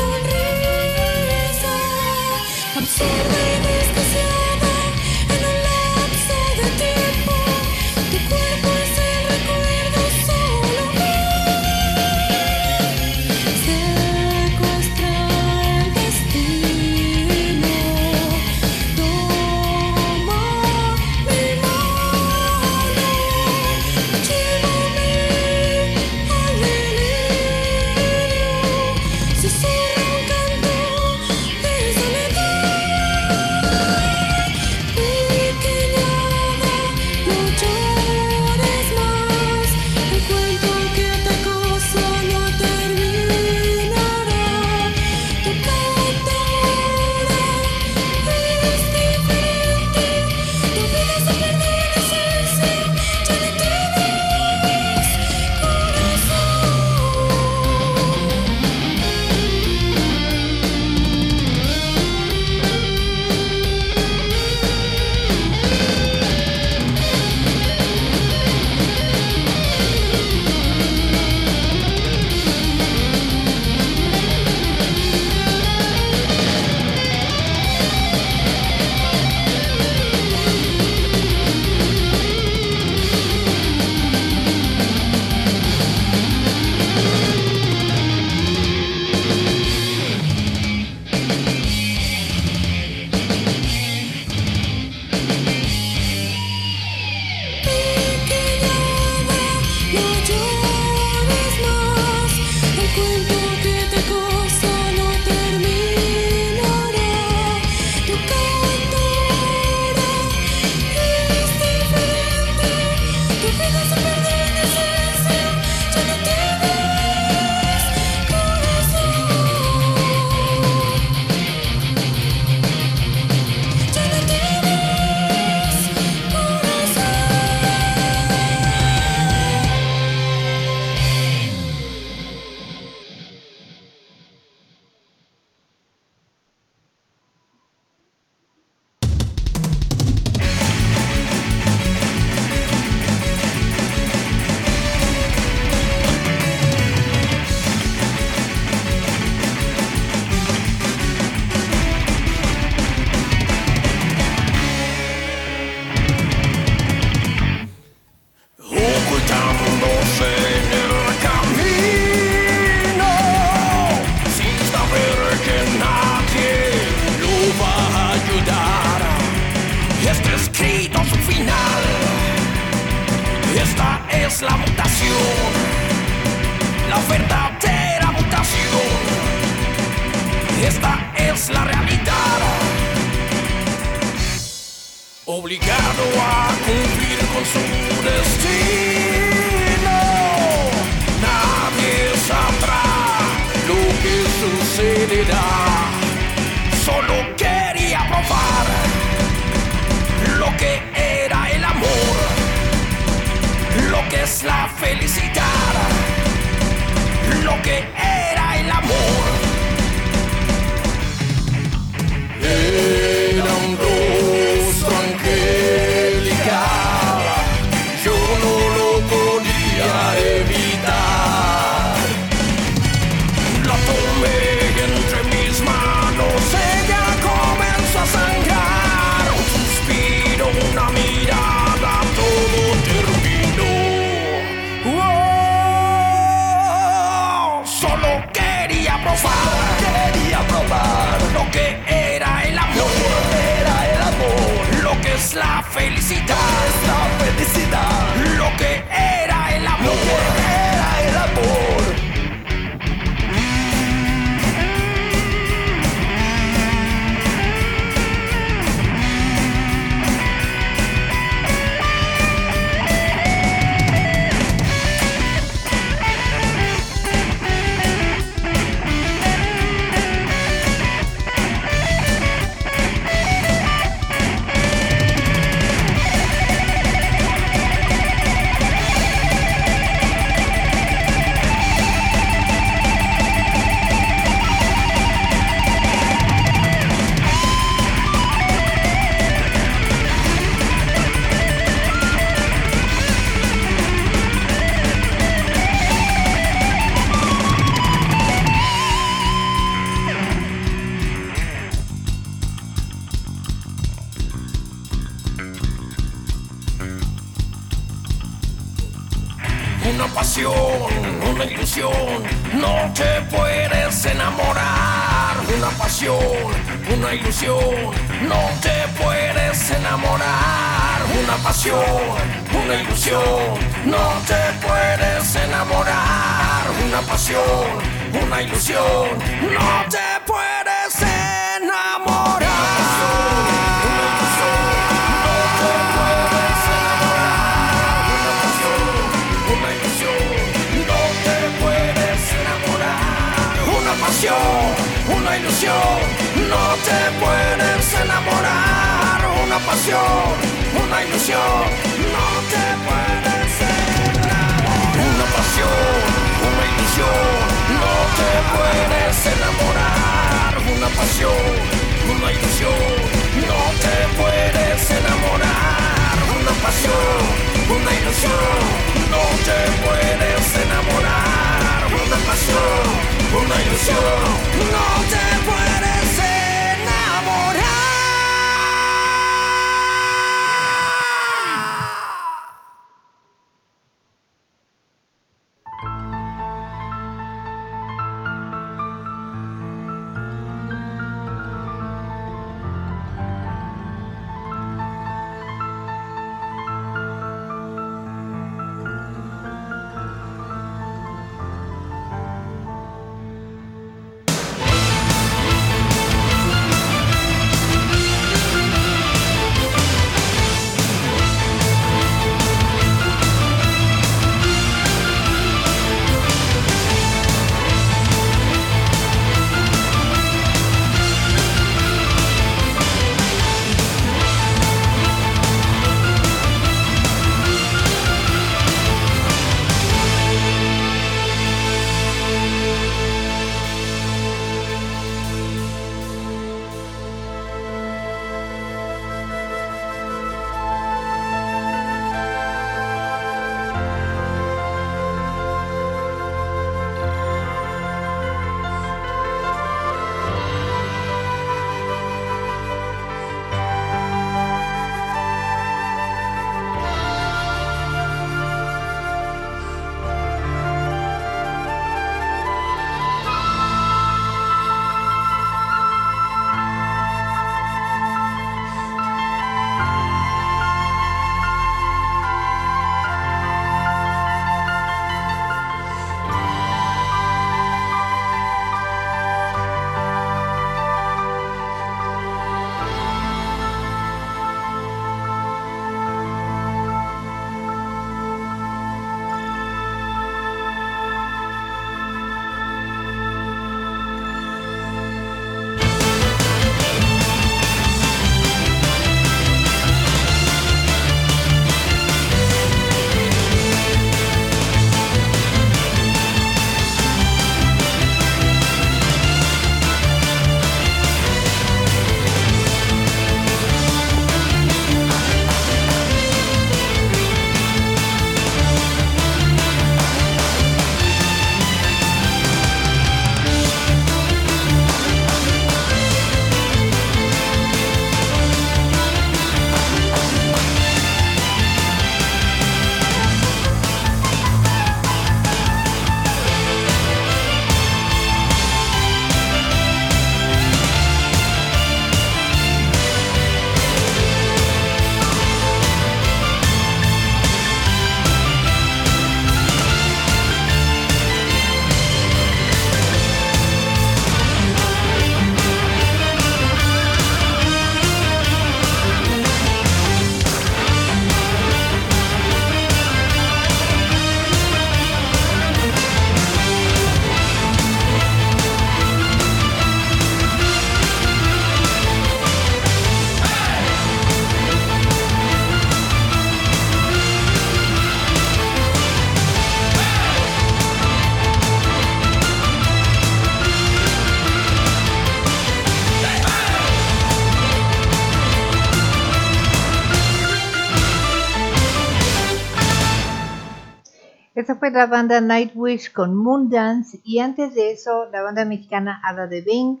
[594.90, 600.00] La banda Nightwish con Moondance y antes de eso la banda mexicana Ada de Ben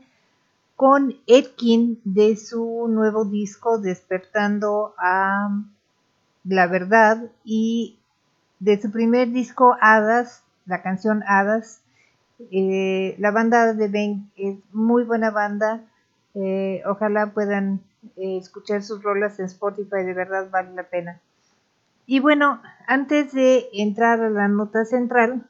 [0.76, 5.50] con Edkin de su nuevo disco Despertando a
[6.44, 7.98] la Verdad y
[8.60, 11.82] de su primer disco Hadas, la canción Hadas.
[12.50, 15.82] Eh, la banda de Ben es muy buena banda.
[16.34, 17.80] Eh, ojalá puedan
[18.16, 21.20] eh, escuchar sus rolas en Spotify, de verdad vale la pena.
[22.10, 25.46] Y bueno, antes de entrar a la nota central,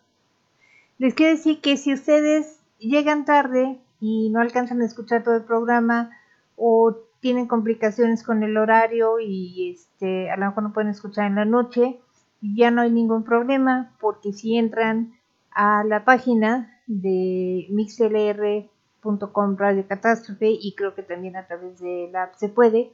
[0.98, 5.44] les quiero decir que si ustedes llegan tarde y no alcanzan a escuchar todo el
[5.44, 6.10] programa
[6.56, 11.36] o tienen complicaciones con el horario y este, a lo mejor no pueden escuchar en
[11.36, 12.00] la noche,
[12.40, 15.12] ya no hay ningún problema porque si entran
[15.52, 22.24] a la página de mixlr.com Radio Catástrofe y creo que también a través de la
[22.24, 22.90] app se puede,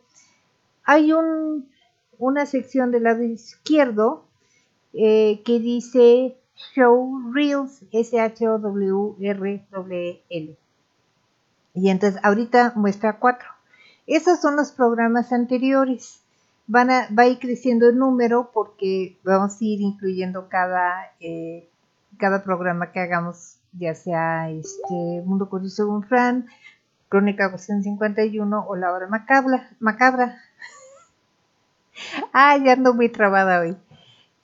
[0.85, 1.73] hay un
[2.19, 4.25] una sección del lado izquierdo
[4.93, 6.37] eh, que dice
[6.75, 9.19] Show Reels, S-H-O-W-R-W-L.
[11.75, 13.49] Y entonces ahorita muestra cuatro.
[14.07, 16.21] Esos son los programas anteriores.
[16.67, 21.69] Van a, va a ir creciendo el número porque vamos a ir incluyendo cada, eh,
[22.19, 26.47] cada programa que hagamos, ya sea este Mundo Curioso según Fran,
[27.09, 29.71] Crónica 451 o La Hora Macabra.
[29.81, 30.39] macabra.
[32.33, 33.77] Ah, ya ando muy trabada hoy.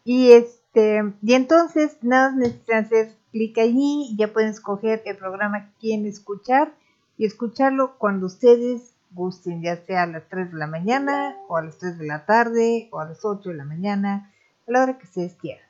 [0.05, 5.73] Y este, y entonces nada necesitan hacer clic allí ya pueden escoger el programa que
[5.81, 6.75] quieren escuchar
[7.17, 11.63] y escucharlo cuando ustedes gusten, ya sea a las 3 de la mañana o a
[11.63, 14.33] las 3 de la tarde o a las 8 de la mañana,
[14.67, 15.65] a la hora que ustedes quieran.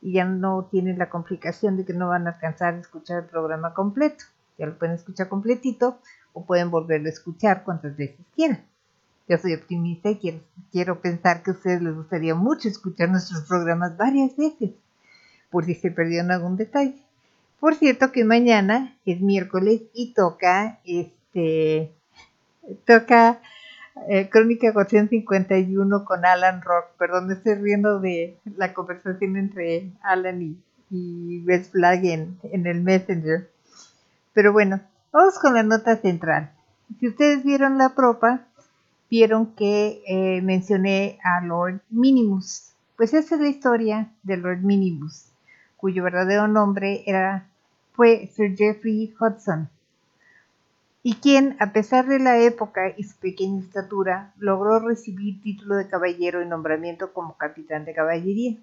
[0.00, 3.28] Y ya no tienen la complicación de que no van a alcanzar a escuchar el
[3.28, 4.24] programa completo.
[4.58, 6.00] Ya lo pueden escuchar completito
[6.32, 8.64] o pueden volverlo a escuchar cuantas veces quieran.
[9.28, 10.40] Yo soy optimista y quiero,
[10.70, 14.70] quiero pensar que a ustedes les gustaría mucho escuchar nuestros programas varias veces,
[15.50, 16.96] por si se perdieron algún detalle.
[17.60, 21.92] Por cierto que mañana es miércoles y toca este
[22.86, 23.40] toca
[24.08, 26.86] eh, Crónica 451 con Alan Rock.
[26.98, 30.58] Perdón, me estoy riendo de la conversación entre Alan y,
[30.90, 33.48] y West Flag en el Messenger.
[34.32, 34.80] Pero bueno,
[35.12, 36.50] vamos con la nota central.
[36.98, 38.46] Si ustedes vieron la propa,
[39.12, 42.72] vieron que eh, mencioné a Lord Minimus.
[42.96, 45.26] Pues esa es la historia de Lord Minimus,
[45.76, 47.46] cuyo verdadero nombre era,
[47.92, 49.68] fue Sir Geoffrey Hudson,
[51.02, 55.88] y quien, a pesar de la época y su pequeña estatura, logró recibir título de
[55.88, 58.56] caballero y nombramiento como capitán de caballería.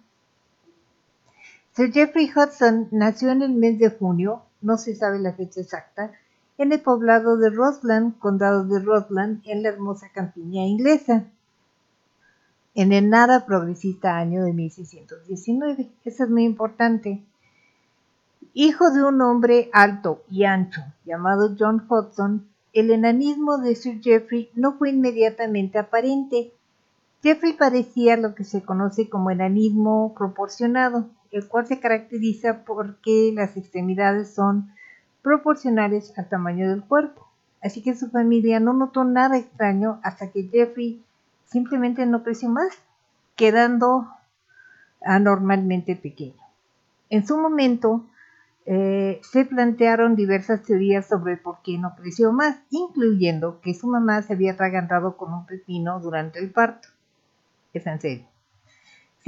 [1.73, 6.11] Sir Geoffrey Hudson nació en el mes de junio, no se sabe la fecha exacta,
[6.59, 11.23] en el poblado de Rosland, condado de Rosland, en la hermosa campiña inglesa,
[12.75, 15.89] en el nada progresista año de 1619.
[16.03, 17.23] Eso es muy importante.
[18.53, 24.49] Hijo de un hombre alto y ancho llamado John Hudson, el enanismo de Sir Geoffrey
[24.53, 26.51] no fue inmediatamente aparente.
[27.23, 33.55] Geoffrey parecía lo que se conoce como enanismo proporcionado, el cual se caracteriza porque las
[33.55, 34.73] extremidades son
[35.21, 37.27] proporcionales al tamaño del cuerpo.
[37.61, 41.03] Así que su familia no notó nada extraño hasta que Jeffrey
[41.45, 42.73] simplemente no creció más,
[43.35, 44.07] quedando
[45.01, 46.41] anormalmente pequeño.
[47.09, 48.05] En su momento
[48.65, 54.21] eh, se plantearon diversas teorías sobre por qué no creció más, incluyendo que su mamá
[54.21, 56.87] se había atragantado con un pepino durante el parto.
[57.73, 58.25] Es en serio.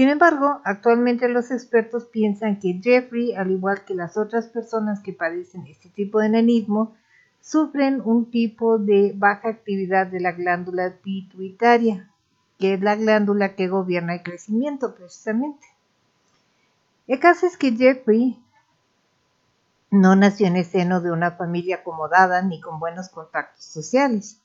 [0.02, 5.14] Sin embargo, actualmente los expertos piensan que Jeffrey, al igual que las otras personas que
[5.14, 6.95] padecen este tipo de enanismo,
[7.40, 12.10] sufren un tipo de baja actividad de la glándula pituitaria,
[12.57, 15.68] que es la glándula que gobierna el crecimiento precisamente.
[17.06, 18.44] El caso es que Jeffrey
[19.91, 24.41] no nació en el seno de una familia acomodada ni con buenos contactos sociales.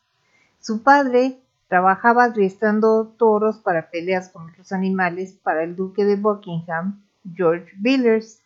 [0.61, 7.03] Su padre Trabajaba adiestrando toros para peleas con otros animales para el duque de Buckingham,
[7.35, 8.41] George Villiers.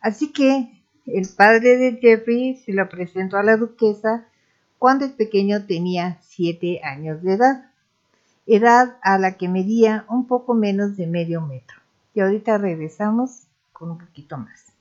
[0.00, 4.26] Así que el padre de Jeffrey se lo presentó a la duquesa
[4.78, 7.70] cuando el pequeño tenía siete años de edad,
[8.46, 11.80] edad a la que medía un poco menos de medio metro.
[12.14, 14.75] Y ahorita regresamos con un poquito más.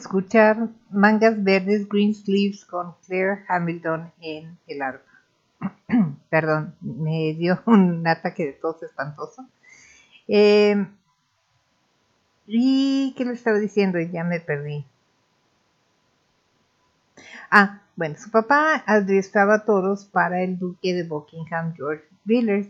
[0.00, 5.10] Escuchar Mangas Verdes Green Sleeves con Claire Hamilton en el arpa.
[6.30, 9.46] Perdón, me dio un ataque de tos espantoso.
[10.26, 10.86] Eh,
[12.46, 14.00] ¿Y qué le estaba diciendo?
[14.00, 14.84] Ya me perdí.
[17.50, 22.68] Ah, bueno, su papá adiestraba toros para el duque de Buckingham, George Villiers.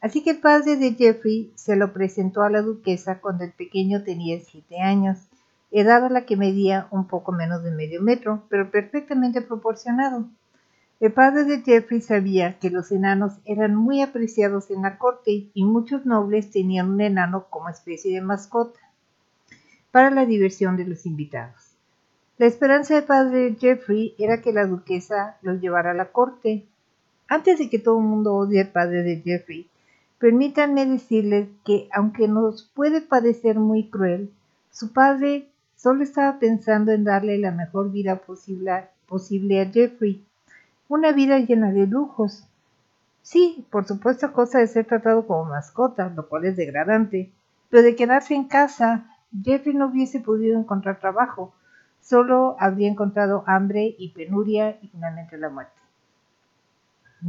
[0.00, 4.02] Así que el padre de Jeffrey se lo presentó a la duquesa cuando el pequeño
[4.02, 5.18] tenía siete años,
[5.70, 10.26] edad a la que medía un poco menos de medio metro, pero perfectamente proporcionado.
[11.00, 15.64] El padre de Jeffrey sabía que los enanos eran muy apreciados en la corte y
[15.64, 18.80] muchos nobles tenían un enano como especie de mascota
[19.90, 21.70] para la diversión de los invitados.
[22.36, 26.66] La esperanza del padre Jeffrey era que la duquesa los llevara a la corte.
[27.28, 29.68] Antes de que todo el mundo odie al padre de Jeffrey,
[30.18, 34.30] permítanme decirles que, aunque nos puede parecer muy cruel,
[34.70, 35.48] su padre
[35.80, 40.22] solo estaba pensando en darle la mejor vida posible, a Jeffrey,
[40.88, 42.44] una vida llena de lujos.
[43.22, 47.32] Sí, por supuesto, cosa de ser tratado como mascota, lo cual es degradante,
[47.70, 51.54] pero de quedarse en casa, Jeffrey no hubiese podido encontrar trabajo,
[52.02, 55.80] solo habría encontrado hambre y penuria y finalmente la muerte.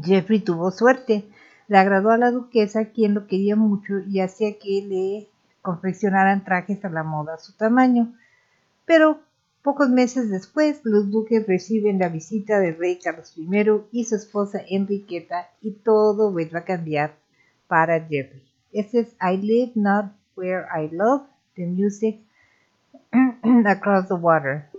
[0.04, 1.26] Jeffrey tuvo suerte,
[1.70, 5.30] le agradó a la duquesa, quien lo quería mucho y hacía que le
[5.62, 8.14] confeccionaran trajes a la moda a su tamaño.
[8.92, 9.22] Pero
[9.64, 13.48] pocos meses después, los duques reciben la visita del rey Carlos I
[13.94, 17.16] y su esposa Enriqueta y todo vuelve a cambiar
[17.68, 18.44] para Jeffrey.
[18.74, 21.22] Este es I Live Not Where I Love,
[21.56, 22.20] the music
[23.66, 24.70] across the water.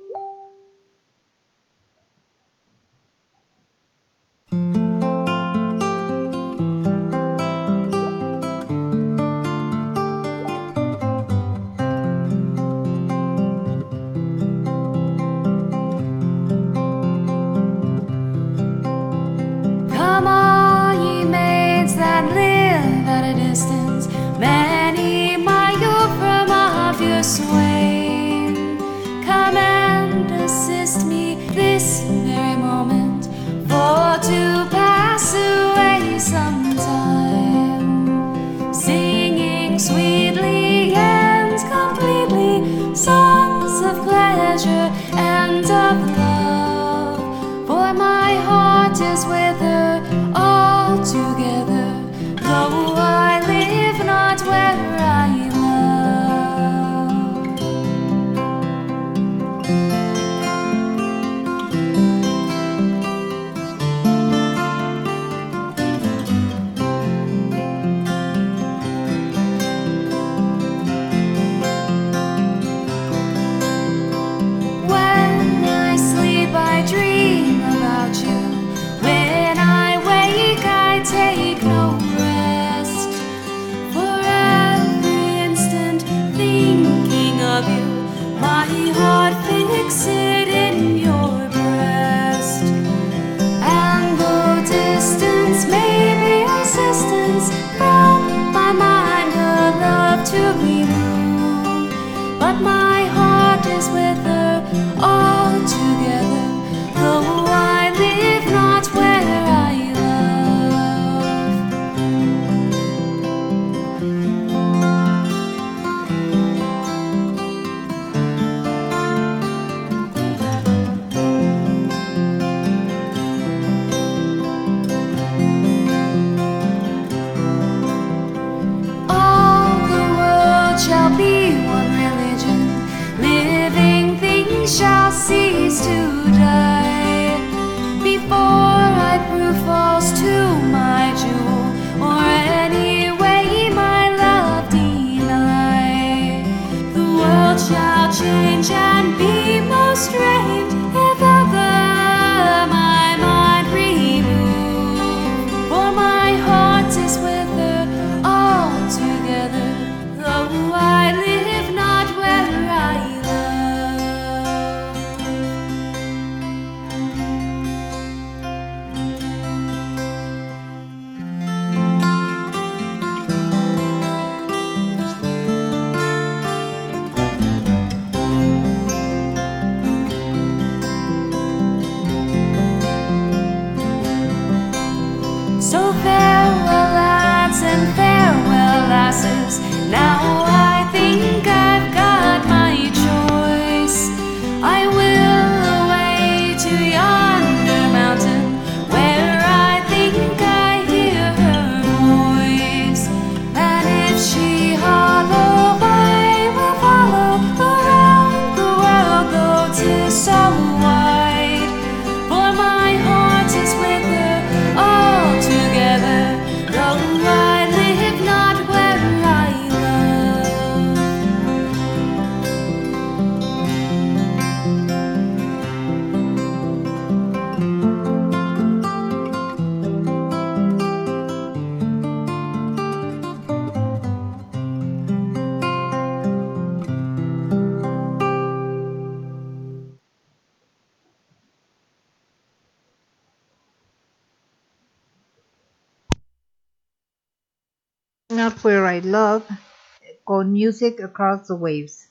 [250.62, 252.08] Music Across the Waves.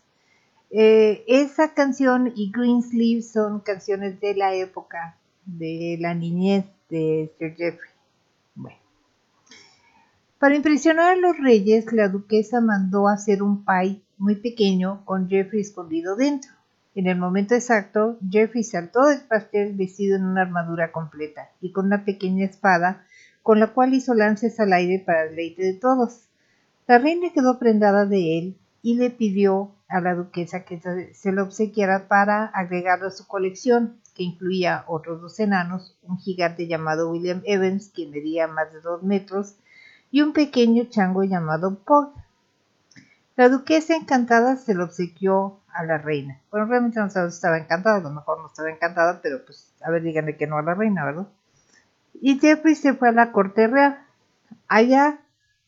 [0.72, 7.56] Eh, esa canción y Greensleeve son canciones de la época, de la niñez de Sir
[7.56, 7.92] Jeffrey.
[8.56, 8.78] Bueno.
[10.38, 15.62] Para impresionar a los reyes, la duquesa mandó hacer un pie muy pequeño con Jeffrey
[15.62, 16.52] escondido dentro.
[16.94, 21.86] En el momento exacto, Jeffrey saltó del pastel vestido en una armadura completa y con
[21.86, 23.06] una pequeña espada,
[23.44, 26.28] con la cual hizo lances al aire para el deleite de todos.
[26.92, 30.78] La reina quedó prendada de él y le pidió a la duquesa que
[31.14, 36.68] se lo obsequiara para agregarlo a su colección, que incluía otros dos enanos, un gigante
[36.68, 39.56] llamado William Evans, quien medía más de dos metros,
[40.12, 42.12] y un pequeño chango llamado Pog.
[43.38, 46.42] La duquesa encantada se lo obsequió a la reina.
[46.52, 50.04] Bueno, realmente no estaba encantada, a lo mejor no estaba encantada, pero pues, a ver,
[50.04, 51.28] díganle que no a la reina, ¿verdad?
[52.22, 54.06] Y Jeffrey se fue a la corte real.
[54.68, 55.21] Allá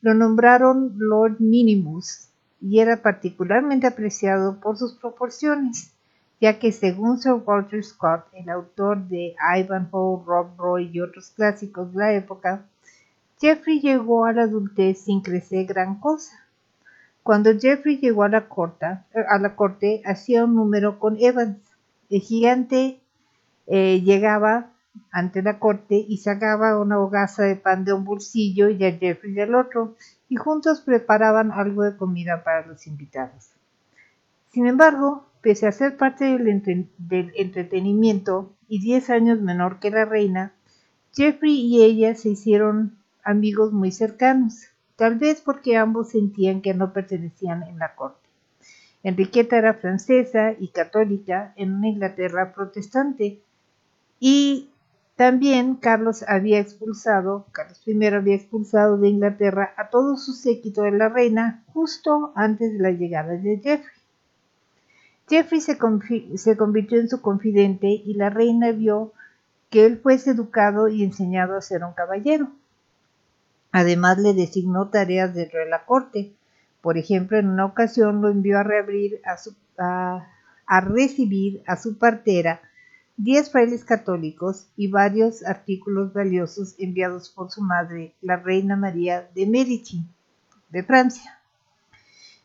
[0.03, 2.27] lo nombraron Lord Minimus
[2.59, 5.93] y era particularmente apreciado por sus proporciones,
[6.41, 11.93] ya que según Sir Walter Scott, el autor de Ivanhoe, Rob Roy y otros clásicos
[11.93, 12.65] de la época,
[13.39, 16.37] Jeffrey llegó a la adultez sin crecer gran cosa.
[17.23, 18.45] Cuando Jeffrey llegó a la,
[19.29, 21.59] a la corte, hacía un número con Evans.
[22.09, 22.99] El gigante
[23.67, 24.72] eh, llegaba
[25.11, 29.33] ante la corte y sacaba una hogaza de pan de un bolsillo y a Jeffrey
[29.33, 29.95] del otro,
[30.29, 33.51] y juntos preparaban algo de comida para los invitados.
[34.51, 36.47] Sin embargo, pese a ser parte del,
[37.35, 40.53] entretenimiento y diez años menor que la reina,
[41.13, 46.93] Jeffrey y ella se hicieron amigos muy cercanos tal vez porque ambos sentían que no
[46.93, 48.29] pertenecían en la corte.
[49.03, 53.41] Enriqueta era francesa y católica en una Inglaterra protestante
[54.19, 54.69] y
[55.15, 60.91] también Carlos había expulsado, Carlos I había expulsado de Inglaterra a todo su séquito de
[60.91, 63.93] la reina justo antes de la llegada de Jeffrey.
[65.29, 65.77] Jeffrey se,
[66.57, 69.13] convirtió en su confidente y la reina vio
[69.69, 72.51] que él fuese educado y enseñado a ser un caballero.
[73.71, 76.33] Además le designó tareas dentro de la corte.
[76.81, 79.21] Por ejemplo, en una ocasión lo envió a, reabrir
[79.77, 80.27] a,
[80.65, 82.61] a recibir a su partera
[83.17, 89.45] diez frailes católicos y varios artículos valiosos enviados por su madre, la reina María de
[89.47, 90.03] Medici,
[90.69, 91.39] de Francia.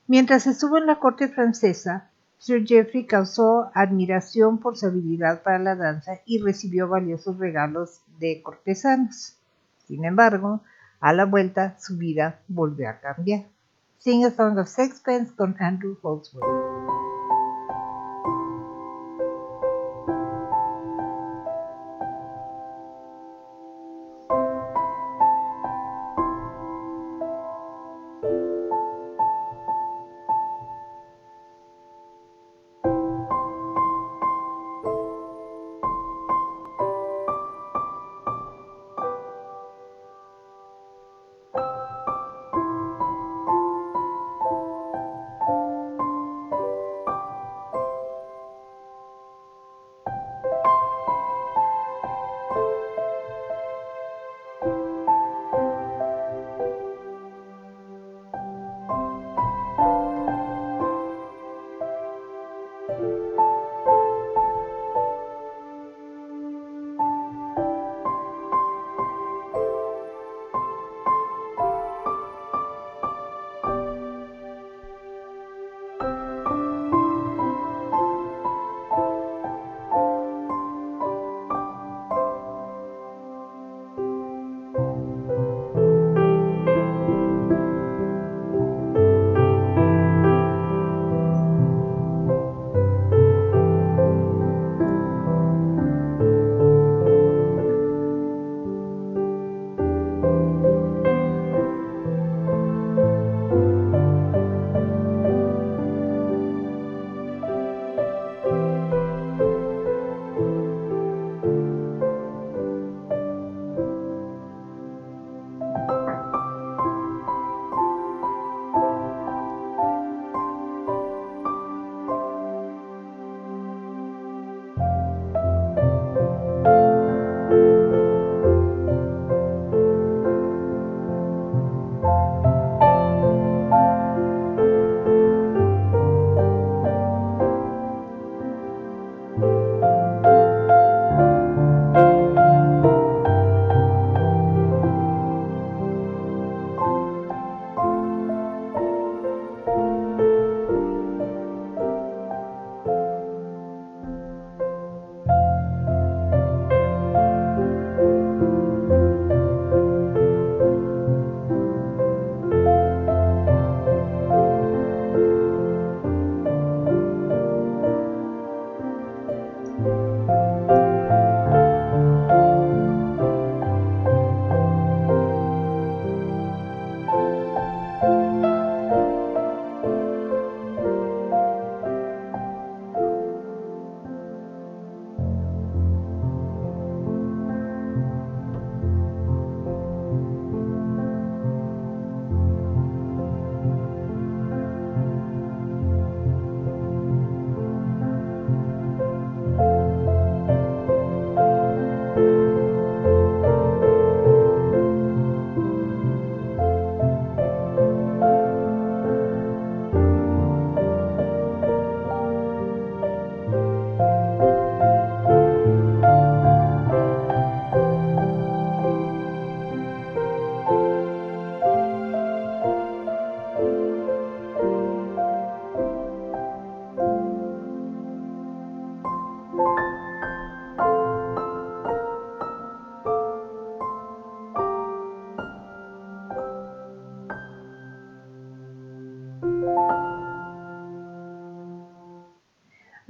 [0.06, 5.74] Mientras estuvo en la corte francesa, Sir Geoffrey causó admiración por su habilidad para la
[5.74, 9.36] danza y recibió valiosos regalos de cortesanos.
[9.86, 10.62] Sin embargo,
[11.00, 13.46] a la vuelta, su vida volvió a cambiar.
[13.98, 17.07] Sing a Song of Sixpence con Andrew Holdsworth.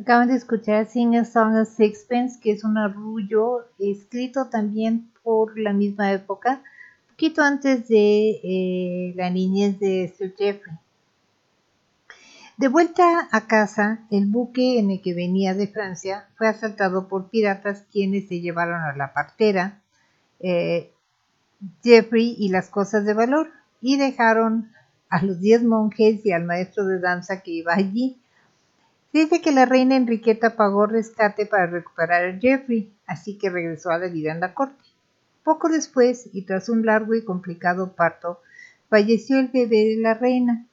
[0.09, 5.59] Acaban de escuchar Sing a Song of Sixpence, que es un arrullo escrito también por
[5.59, 6.63] la misma época,
[7.11, 10.75] poquito antes de eh, la niñez de Sir Jeffrey.
[12.57, 17.29] De vuelta a casa, el buque en el que venía de Francia fue asaltado por
[17.29, 19.83] piratas quienes se llevaron a la partera,
[20.41, 20.91] eh,
[21.85, 23.51] Jeffrey y las cosas de valor,
[23.83, 24.73] y dejaron
[25.11, 28.17] a los diez monjes y al maestro de danza que iba allí.
[29.13, 33.99] Dice que la reina Enriqueta pagó rescate para recuperar a Jeffrey, así que regresó a
[33.99, 34.85] la vida en la corte.
[35.45, 38.41] Poco después, y tras un largo y complicado parto,
[38.91, 40.67] falleció el bebé de la reina.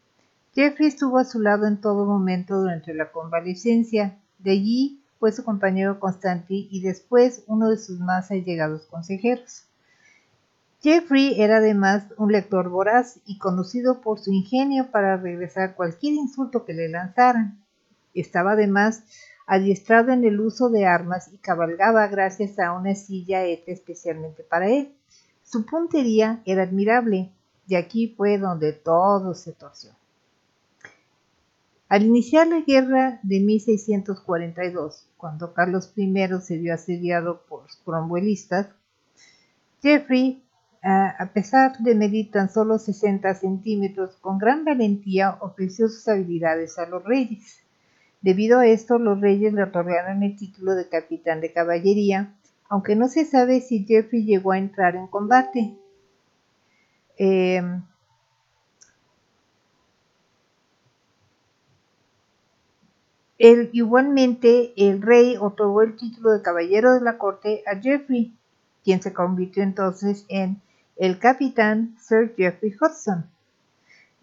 [0.53, 4.17] Jeffrey estuvo a su lado en todo momento durante la convalecencia.
[4.39, 9.63] De allí fue su compañero constante y después uno de sus más allegados consejeros.
[10.81, 16.65] Jeffrey era además un lector voraz y conocido por su ingenio para regresar cualquier insulto
[16.65, 17.64] que le lanzaran.
[18.15, 19.03] Estaba además
[19.45, 24.69] adiestrado en el uso de armas y cabalgaba gracias a una silla hecha especialmente para
[24.69, 24.95] él.
[25.43, 27.31] Su puntería era admirable
[27.67, 29.91] y aquí fue donde todo se torció.
[31.87, 36.11] Al iniciar la guerra de 1642, cuando Carlos I
[36.41, 38.69] se vio asediado por los cromwellistas,
[39.83, 40.43] Jeffrey,
[40.81, 46.87] a pesar de medir tan solo 60 centímetros, con gran valentía ofreció sus habilidades a
[46.87, 47.64] los reyes.
[48.25, 52.33] Debido a esto, los reyes le otorgaron el título de capitán de caballería,
[52.67, 55.77] aunque no se sabe si Jeffrey llegó a entrar en combate.
[57.19, 57.83] El,
[63.73, 68.35] igualmente, el rey otorgó el título de caballero de la corte a Jeffrey,
[68.83, 70.63] quien se convirtió entonces en
[70.95, 73.34] el capitán Sir Jeffrey Hudson.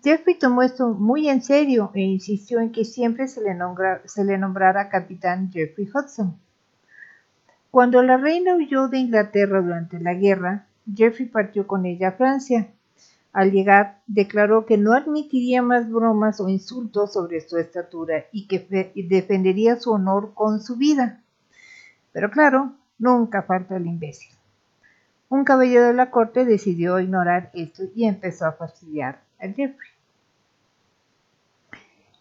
[0.03, 5.53] Jeffrey tomó esto muy en serio e insistió en que siempre se le, nombrara capitán
[5.53, 6.37] Jeffrey Hudson.
[7.70, 12.69] Cuando la reina huyó de Inglaterra durante la guerra, Jeffrey partió con ella a Francia.
[13.33, 18.93] Al llegar, declaró que no admitiría más bromas o insultos sobre su estatura y que
[19.09, 21.23] defendería su honor con su vida.
[22.12, 24.35] Pero claro, nunca falta el imbécil.
[25.29, 29.91] Un caballero de la corte decidió ignorar esto y empezó a fastidiar a Jeffrey.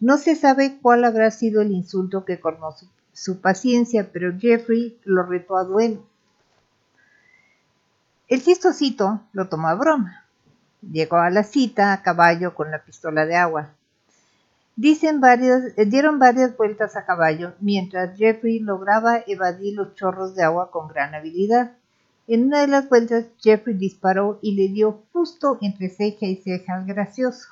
[0.02, 5.22] No se sabe cuál habrá sido el insulto que su, su paciencia, pero Jeffrey lo
[5.22, 6.04] retó a duelo.
[8.26, 10.24] El chistosito lo tomó a broma.
[10.80, 13.68] Llegó a la cita a caballo con la pistola de agua.
[14.74, 20.42] Dicen varios, eh, dieron varias vueltas a caballo mientras Jeffrey lograba evadir los chorros de
[20.42, 21.76] agua con gran habilidad.
[22.26, 26.74] En una de las vueltas Jeffrey disparó y le dio justo entre ceja y ceja
[26.74, 27.50] al gracioso.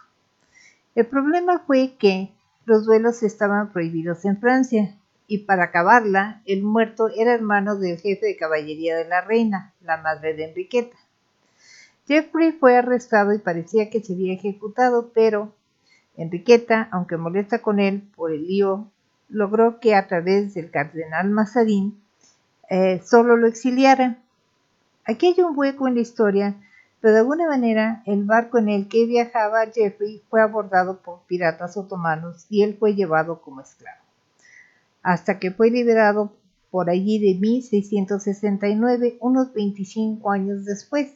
[0.96, 2.32] El problema fue que
[2.70, 4.94] los duelos estaban prohibidos en Francia,
[5.26, 9.96] y para acabarla, el muerto era hermano del jefe de caballería de la reina, la
[9.96, 10.96] madre de Enriqueta.
[12.06, 15.52] Jeffrey fue arrestado y parecía que se había ejecutado, pero
[16.16, 18.86] Enriqueta, aunque molesta con él por el lío,
[19.28, 22.00] logró que a través del cardenal Mazarín
[22.68, 24.22] eh, solo lo exiliaran.
[25.04, 26.54] Aquí hay un hueco en la historia
[27.00, 31.76] pero de alguna manera el barco en el que viajaba Jeffrey fue abordado por piratas
[31.76, 34.02] otomanos y él fue llevado como esclavo,
[35.02, 36.32] hasta que fue liberado
[36.70, 41.12] por allí de 1669, unos 25 años después,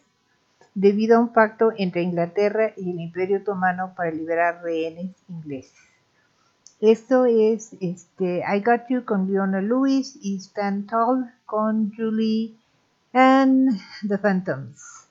[0.74, 5.72] debido a un pacto entre Inglaterra y el Imperio Otomano para liberar rehenes ingleses.
[6.80, 12.56] Esto es este, I Got You con Leona Lewis y Stand Tall con Julie
[13.12, 15.03] and the Phantoms.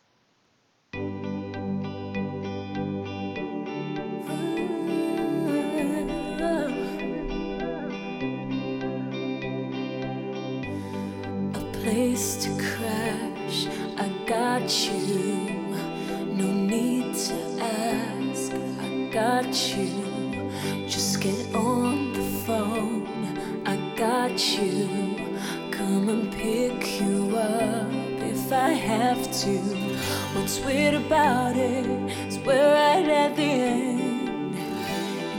[12.04, 13.68] Place to crash.
[13.98, 15.38] I got you.
[16.40, 18.52] No need to ask.
[18.86, 19.90] I got you.
[20.86, 23.08] Just get on the phone.
[23.66, 25.40] I got you.
[25.72, 27.94] Come and pick you up
[28.34, 29.58] if I have to.
[30.36, 31.86] What's weird about it
[32.28, 34.56] is we're right at the end.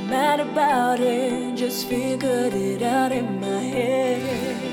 [0.08, 4.63] Mad about it, just figured it out in my head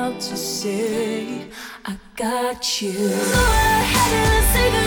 [0.00, 1.44] proud to say
[1.84, 2.92] I got you.
[2.92, 4.79] Go ahead and say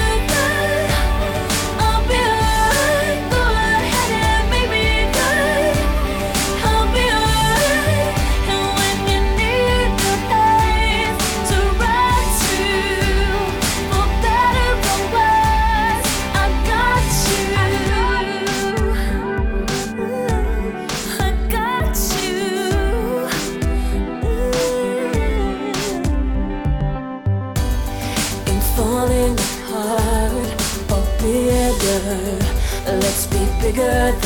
[33.73, 34.22] good.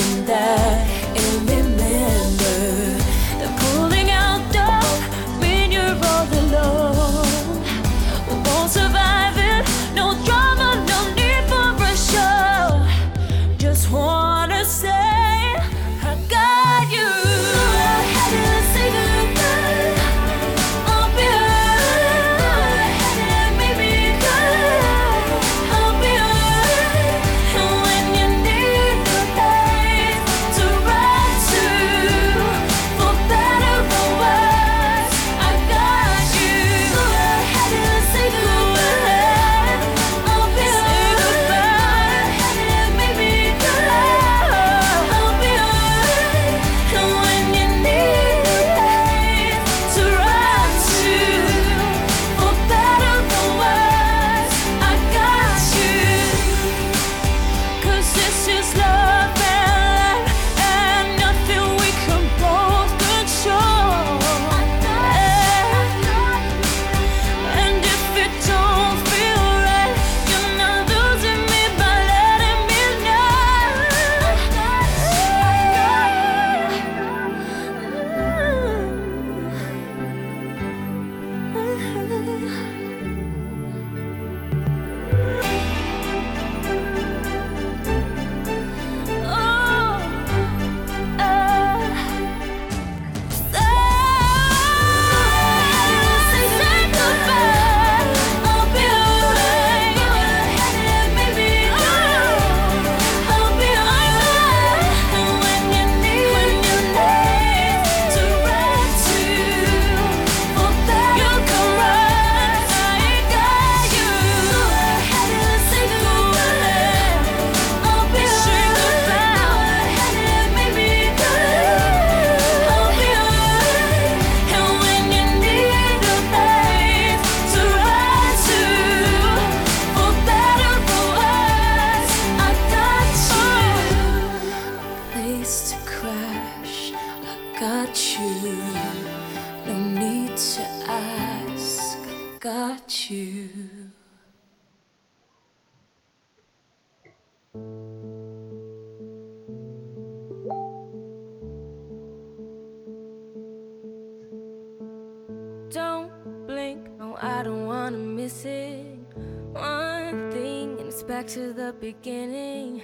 [161.79, 162.81] beginning.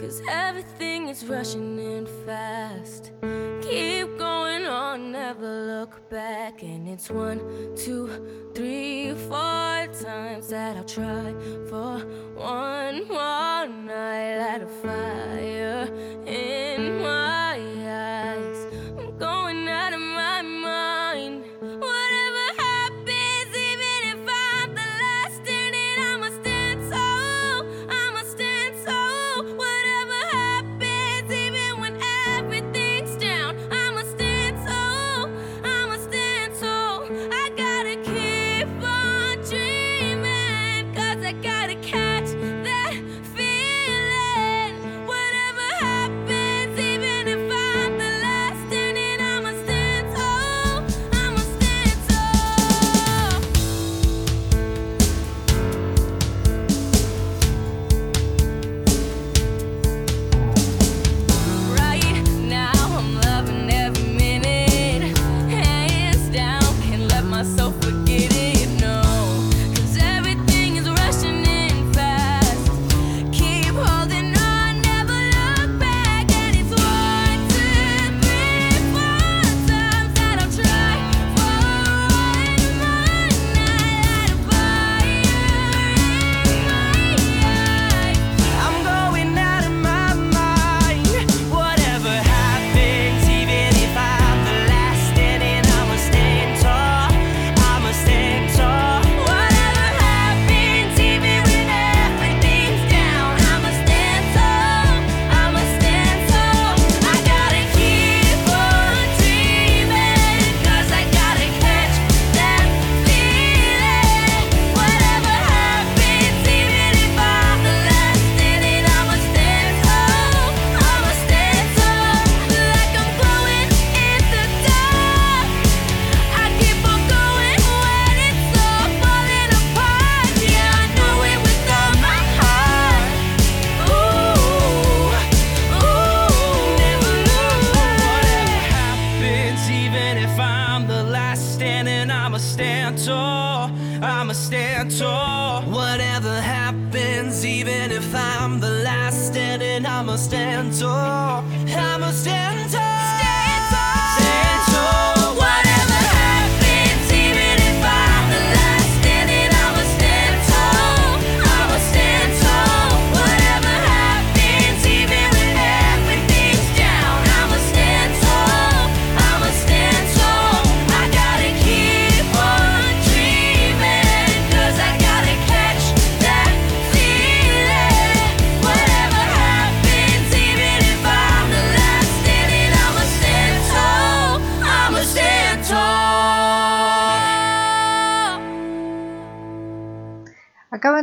[0.00, 3.12] Cause everything is rushing in fast.
[3.62, 6.62] Keep going on, never look back.
[6.62, 7.40] And it's one,
[7.76, 8.08] two,
[8.54, 11.34] three, four times that I'll try
[11.68, 11.98] for
[12.34, 15.39] one more night at a fire.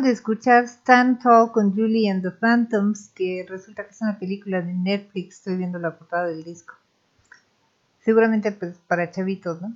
[0.07, 4.61] De escuchar Stand Tall con Julie and the Phantoms, que resulta que es una película
[4.61, 5.35] de Netflix.
[5.35, 6.75] Estoy viendo la portada del disco.
[7.99, 9.73] Seguramente pues, para chavitos, ¿no?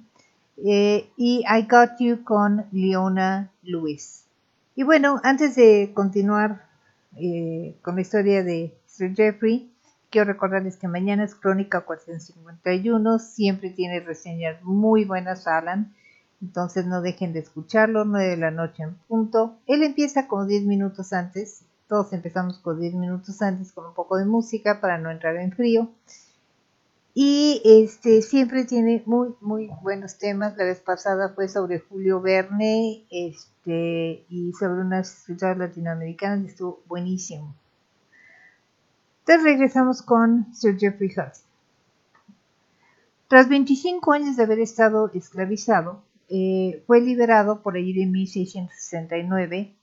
[0.55, 4.25] Eh, y I Got You con Leona Lewis.
[4.73, 6.65] Y bueno, antes de continuar
[7.17, 9.69] eh, con la historia de Sir Jeffrey,
[10.09, 13.19] quiero recordarles que mañana es Crónica 451.
[13.19, 15.93] Siempre tiene reseñas muy buenas, Alan.
[16.41, 19.57] Entonces no dejen de escucharlo, 9 de la noche en punto.
[19.67, 21.63] Él empieza como 10 minutos antes.
[21.87, 25.51] Todos empezamos con 10 minutos antes con un poco de música para no entrar en
[25.51, 25.89] frío.
[27.13, 30.55] Y este siempre tiene muy muy buenos temas.
[30.57, 37.53] La vez pasada fue sobre Julio Verne, este y sobre unas escritoras latinoamericanas estuvo buenísimo.
[39.19, 41.45] Entonces regresamos con Sir Jeffrey Hudson.
[43.27, 46.01] Tras 25 años de haber estado esclavizado,
[46.31, 49.75] eh, fue liberado por ahí de 1669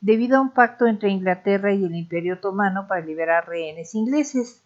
[0.00, 4.62] debido a un pacto entre Inglaterra y el Imperio Otomano para liberar rehenes ingleses.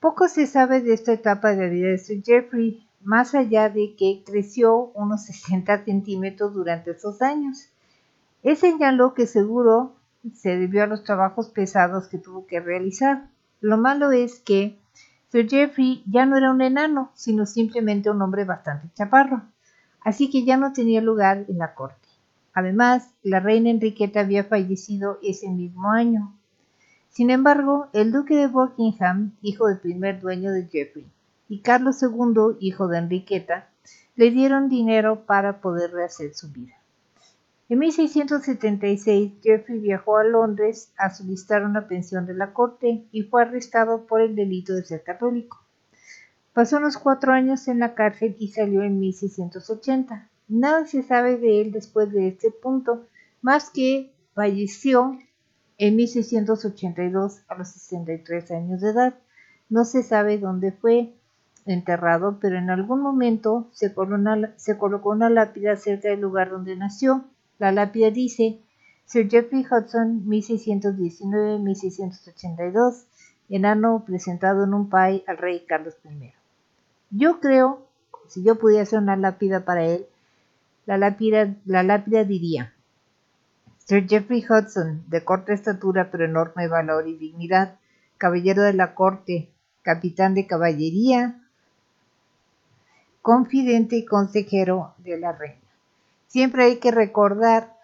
[0.00, 3.94] Poco se sabe de esta etapa de la vida de Sir Jeffrey, más allá de
[3.94, 7.68] que creció unos 60 centímetros durante esos años.
[8.42, 9.96] Él señaló que seguro
[10.32, 13.28] se debió a los trabajos pesados que tuvo que realizar.
[13.60, 14.78] Lo malo es que
[15.30, 19.42] Sir Jeffrey ya no era un enano, sino simplemente un hombre bastante chaparro,
[20.02, 22.08] así que ya no tenía lugar en la corte.
[22.52, 26.34] Además, la reina Enriqueta había fallecido ese mismo año.
[27.08, 31.06] Sin embargo, el duque de Buckingham, hijo del primer dueño de Jeffrey,
[31.48, 33.68] y Carlos II, hijo de Enriqueta,
[34.16, 36.74] le dieron dinero para poder rehacer su vida.
[37.68, 43.42] En 1676, Jeffrey viajó a Londres a solicitar una pensión de la corte y fue
[43.42, 45.59] arrestado por el delito de ser católico.
[46.52, 50.28] Pasó unos cuatro años en la cárcel y salió en 1680.
[50.48, 53.06] Nada se sabe de él después de este punto,
[53.40, 55.16] más que falleció
[55.78, 59.14] en 1682 a los 63 años de edad.
[59.68, 61.14] No se sabe dónde fue
[61.66, 67.26] enterrado, pero en algún momento se, colocó una lápida cerca del lugar donde nació.
[67.60, 68.58] La lápida dice
[69.04, 73.04] Sir Jeffrey Hudson, 1619-1682,
[73.48, 76.39] enano presentado en un pie al rey Carlos I.
[77.10, 77.86] Yo creo,
[78.28, 80.06] si yo pudiera hacer una lápida para él,
[80.86, 82.72] la lápida, la lápida diría,
[83.78, 87.76] Sir Jeffrey Hudson, de corta estatura pero enorme valor y dignidad,
[88.18, 89.48] caballero de la corte,
[89.82, 91.40] capitán de caballería,
[93.22, 95.58] confidente y consejero de la reina.
[96.28, 97.76] Siempre hay que recordar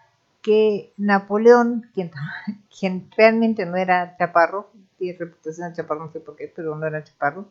[0.42, 2.12] que Napoleón, quien,
[2.78, 6.86] quien realmente no era chaparro, tiene reputación de chaparro, no sé por qué, pero no
[6.86, 7.48] era chaparro,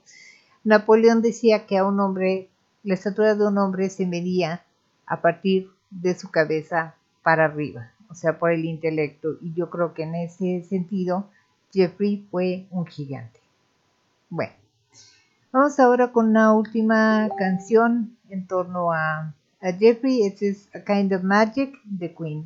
[0.66, 2.50] Napoleón decía que a un hombre,
[2.84, 4.64] la estatura de un hombre se medía
[5.06, 9.38] a partir de su cabeza para arriba, o sea, por el intelecto.
[9.42, 11.30] Y yo creo que en ese sentido,
[11.72, 13.40] Jeffrey fue un gigante.
[14.30, 14.54] Bueno,
[15.52, 19.34] vamos ahora con una última canción en torno a,
[19.80, 20.24] Jeffrey.
[20.24, 22.46] Este es A Kind of Magic de Queen.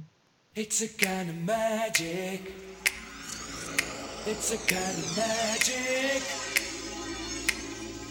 [0.55, 2.53] It's a kind of magic.
[4.25, 6.48] It's a kind of magic.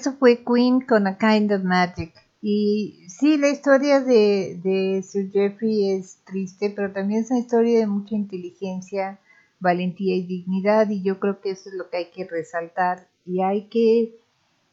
[0.00, 2.14] Eso fue Queen con A Kind of Magic.
[2.40, 7.80] Y sí, la historia de, de Sir Jeffrey es triste, pero también es una historia
[7.80, 9.18] de mucha inteligencia,
[9.58, 10.88] valentía y dignidad.
[10.88, 13.08] Y yo creo que eso es lo que hay que resaltar.
[13.26, 14.16] Y hay que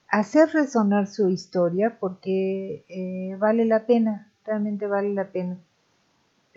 [0.07, 5.57] hacer resonar su historia porque eh, vale la pena, realmente vale la pena.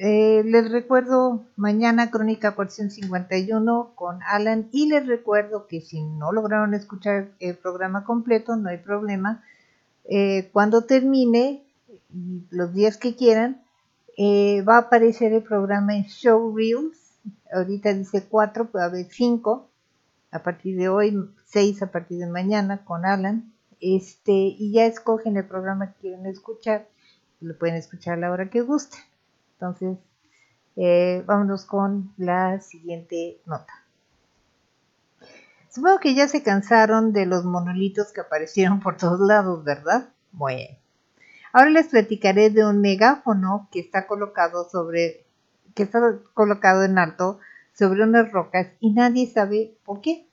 [0.03, 6.73] Eh, les recuerdo mañana Crónica 451 con Alan y les recuerdo que si no lograron
[6.73, 9.45] escuchar el programa completo, no hay problema.
[10.07, 11.63] Eh, cuando termine,
[12.49, 13.63] los días que quieran,
[14.17, 17.21] eh, va a aparecer el programa en Show Reels.
[17.53, 19.69] Ahorita dice 4, puede haber 5
[20.31, 21.15] a partir de hoy,
[21.45, 23.53] 6 a partir de mañana con Alan.
[23.83, 26.89] Este, y ya escogen el programa que quieren escuchar.
[27.43, 29.10] Lo pueden escuchar a la hora que gusten.
[29.61, 29.99] Entonces,
[30.77, 33.85] eh, vámonos con la siguiente nota.
[35.69, 40.09] Supongo que ya se cansaron de los monolitos que aparecieron por todos lados, ¿verdad?
[40.33, 40.79] Bueno.
[41.53, 45.27] Ahora les platicaré de un megáfono que está colocado sobre,
[45.75, 46.01] que está
[46.33, 47.39] colocado en alto
[47.75, 50.27] sobre unas rocas y nadie sabe por qué.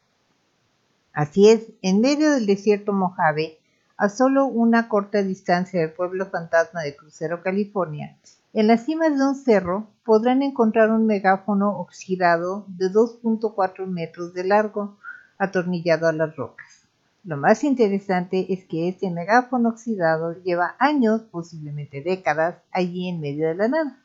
[1.11, 3.59] Así es, en medio del desierto Mojave,
[3.97, 8.15] a solo una corta distancia del pueblo fantasma de Crucero, California,
[8.53, 14.45] en la cima de un cerro podrán encontrar un megáfono oxidado de 2.4 metros de
[14.45, 14.97] largo,
[15.37, 16.87] atornillado a las rocas.
[17.23, 23.49] Lo más interesante es que este megáfono oxidado lleva años, posiblemente décadas, allí en medio
[23.49, 23.99] de la nada.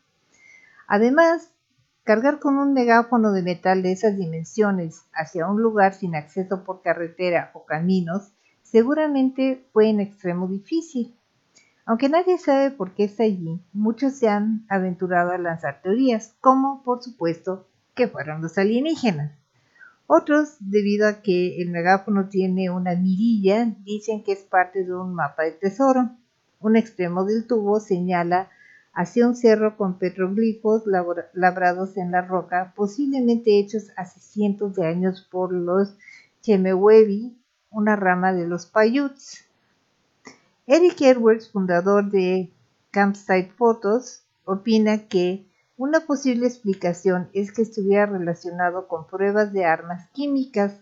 [0.88, 1.48] Además,
[2.02, 6.82] cargar con un megáfono de metal de esas dimensiones hacia un lugar sin acceso por
[6.82, 8.32] carretera o caminos
[8.62, 11.16] seguramente fue en extremo difícil.
[11.84, 16.82] Aunque nadie sabe por qué está allí, muchos se han aventurado a lanzar teorías, como
[16.84, 19.32] por supuesto que fueron los alienígenas.
[20.06, 25.14] Otros, debido a que el megáfono tiene una mirilla, dicen que es parte de un
[25.14, 26.10] mapa de tesoro.
[26.60, 28.50] Un extremo del tubo señala
[28.92, 30.84] hacia un cerro con petroglifos
[31.32, 35.96] labrados en la roca, posiblemente hechos hace cientos de años por los
[36.42, 37.36] Chemehuevi,
[37.70, 39.46] una rama de los Paiutes.
[40.66, 42.52] Eric Edwards, fundador de
[42.92, 45.44] Campsite Photos, opina que
[45.76, 50.80] una posible explicación es que estuviera relacionado con pruebas de armas químicas.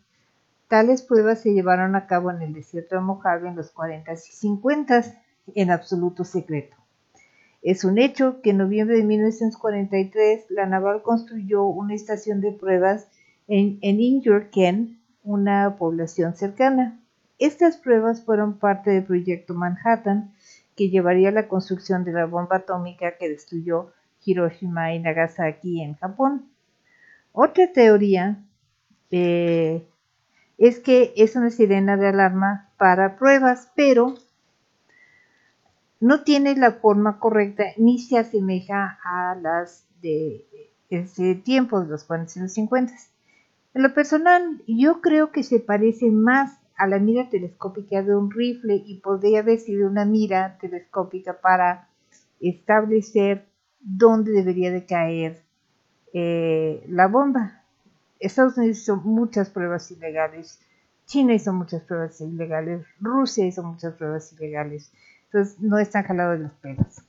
[0.69, 4.47] Tales pruebas se llevaron a cabo en el desierto de Mojave en los 40s y
[4.49, 5.19] 50s,
[5.55, 6.77] en absoluto secreto.
[7.63, 13.09] Es un hecho que en noviembre de 1943 la naval construyó una estación de pruebas
[13.49, 17.01] en, en Injurken, una población cercana.
[17.41, 20.35] Estas pruebas fueron parte del proyecto Manhattan,
[20.77, 23.93] que llevaría a la construcción de la bomba atómica que destruyó
[24.23, 26.51] Hiroshima y Nagasaki en Japón.
[27.33, 28.45] Otra teoría
[29.11, 29.87] eh,
[30.59, 34.17] es que es una sirena de alarma para pruebas, pero
[35.99, 40.47] no tiene la forma correcta ni se asemeja a las de
[40.91, 42.93] ese tiempo, de los 40 y los 50.
[43.73, 48.31] En lo personal, yo creo que se parece más a la mira telescópica de un
[48.31, 51.91] rifle y podría haber sido una mira telescópica para
[52.41, 53.47] establecer
[53.81, 55.43] dónde debería de caer
[56.15, 57.65] eh, la bomba.
[58.19, 60.59] Estados Unidos hizo muchas pruebas ilegales,
[61.05, 64.91] China hizo muchas pruebas ilegales, Rusia hizo muchas pruebas ilegales.
[65.27, 67.03] Entonces no están jalados de los pelos.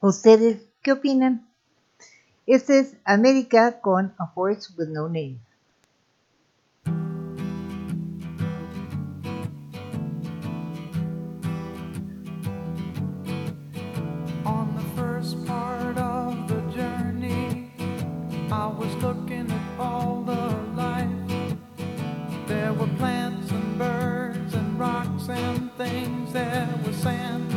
[0.00, 1.44] ¿Ustedes qué opinan?
[2.46, 5.40] Este es América con A Horse with No Name.
[19.04, 21.08] Looking at all the life.
[22.46, 26.32] There were plants and birds and rocks and things.
[26.32, 27.52] There was sand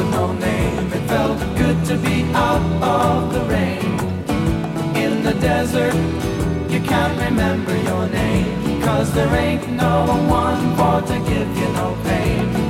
[0.00, 0.92] with no name.
[0.92, 3.92] It felt good to be out of the rain.
[4.96, 5.94] In the desert,
[6.72, 8.82] you can't remember your name.
[8.82, 12.69] Cause there ain't no one for to give you no pain.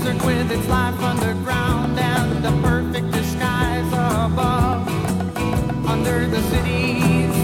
[0.00, 4.88] Desert with its life underground and the perfect disguise above.
[5.86, 7.34] Under the cities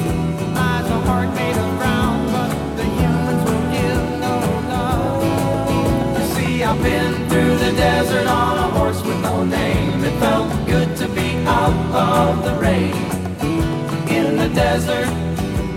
[0.54, 4.36] lies a heart made of brown, but the humans will give no
[4.72, 6.18] love.
[6.18, 10.02] You see, I've been through the desert on a horse with no name.
[10.04, 12.94] It felt good to be out of the rain.
[14.08, 15.08] In the desert,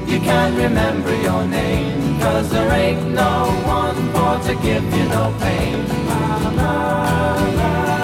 [0.08, 5.36] you can't remember your name, cause there ain't no one for to give you no
[5.40, 5.99] pain.
[6.41, 7.99] La, la, la,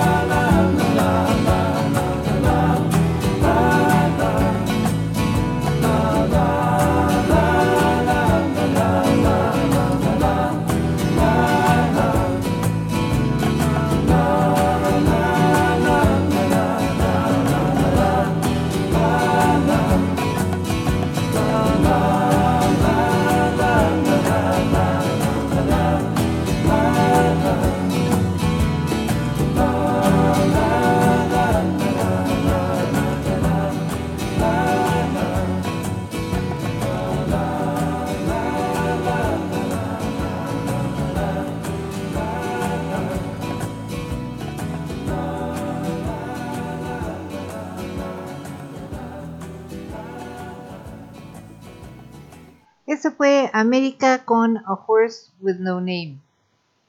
[53.11, 56.19] Fue América con A Horse with No Name,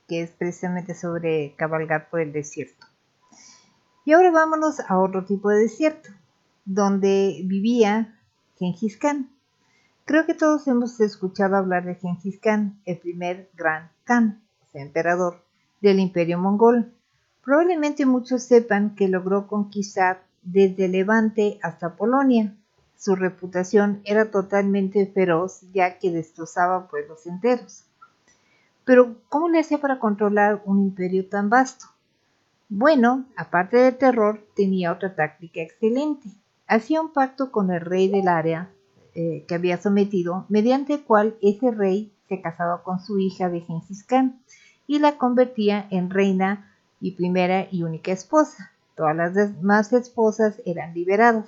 [0.08, 2.86] que es precisamente sobre cabalgar por el desierto.
[4.04, 6.10] Y ahora vámonos a otro tipo de desierto,
[6.64, 8.18] donde vivía
[8.58, 9.30] Genghis Khan.
[10.04, 14.82] Creo que todos hemos escuchado hablar de Genghis Khan, el primer gran Khan, o sea,
[14.82, 15.42] emperador
[15.80, 16.94] del imperio mongol.
[17.44, 22.54] Probablemente muchos sepan que logró conquistar desde Levante hasta Polonia.
[22.96, 27.84] Su reputación era totalmente feroz ya que destrozaba pueblos enteros.
[28.84, 31.86] Pero, ¿cómo le hacía para controlar un imperio tan vasto?
[32.68, 36.30] Bueno, aparte del terror, tenía otra táctica excelente.
[36.66, 38.70] Hacía un pacto con el rey del área
[39.14, 43.60] eh, que había sometido, mediante el cual ese rey se casaba con su hija de
[43.60, 44.40] Genghis Khan
[44.86, 48.72] y la convertía en reina y primera y única esposa.
[48.94, 51.46] Todas las demás esposas eran liberadas.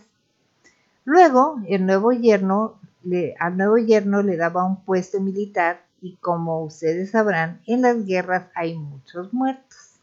[1.11, 6.63] Luego, el nuevo yerno, le, al nuevo yerno le daba un puesto militar y como
[6.63, 9.95] ustedes sabrán, en las guerras hay muchos muertos.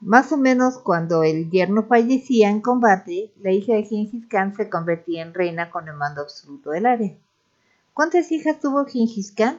[0.00, 4.70] Más o menos cuando el yerno fallecía en combate, la hija de Genghis Khan se
[4.70, 7.16] convertía en reina con el mando absoluto del área.
[7.94, 9.58] ¿Cuántas hijas tuvo Genghis Khan?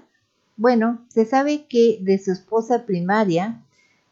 [0.55, 3.61] Bueno, se sabe que de su esposa primaria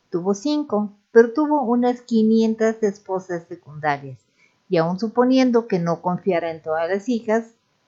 [0.09, 4.26] tuvo cinco, pero tuvo unas 500 esposas secundarias.
[4.69, 7.45] Y aun suponiendo que no confiara en todas las hijas,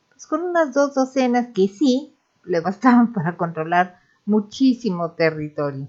[0.10, 2.14] pues con unas dos docenas que sí
[2.46, 5.88] le bastaban para controlar muchísimo territorio.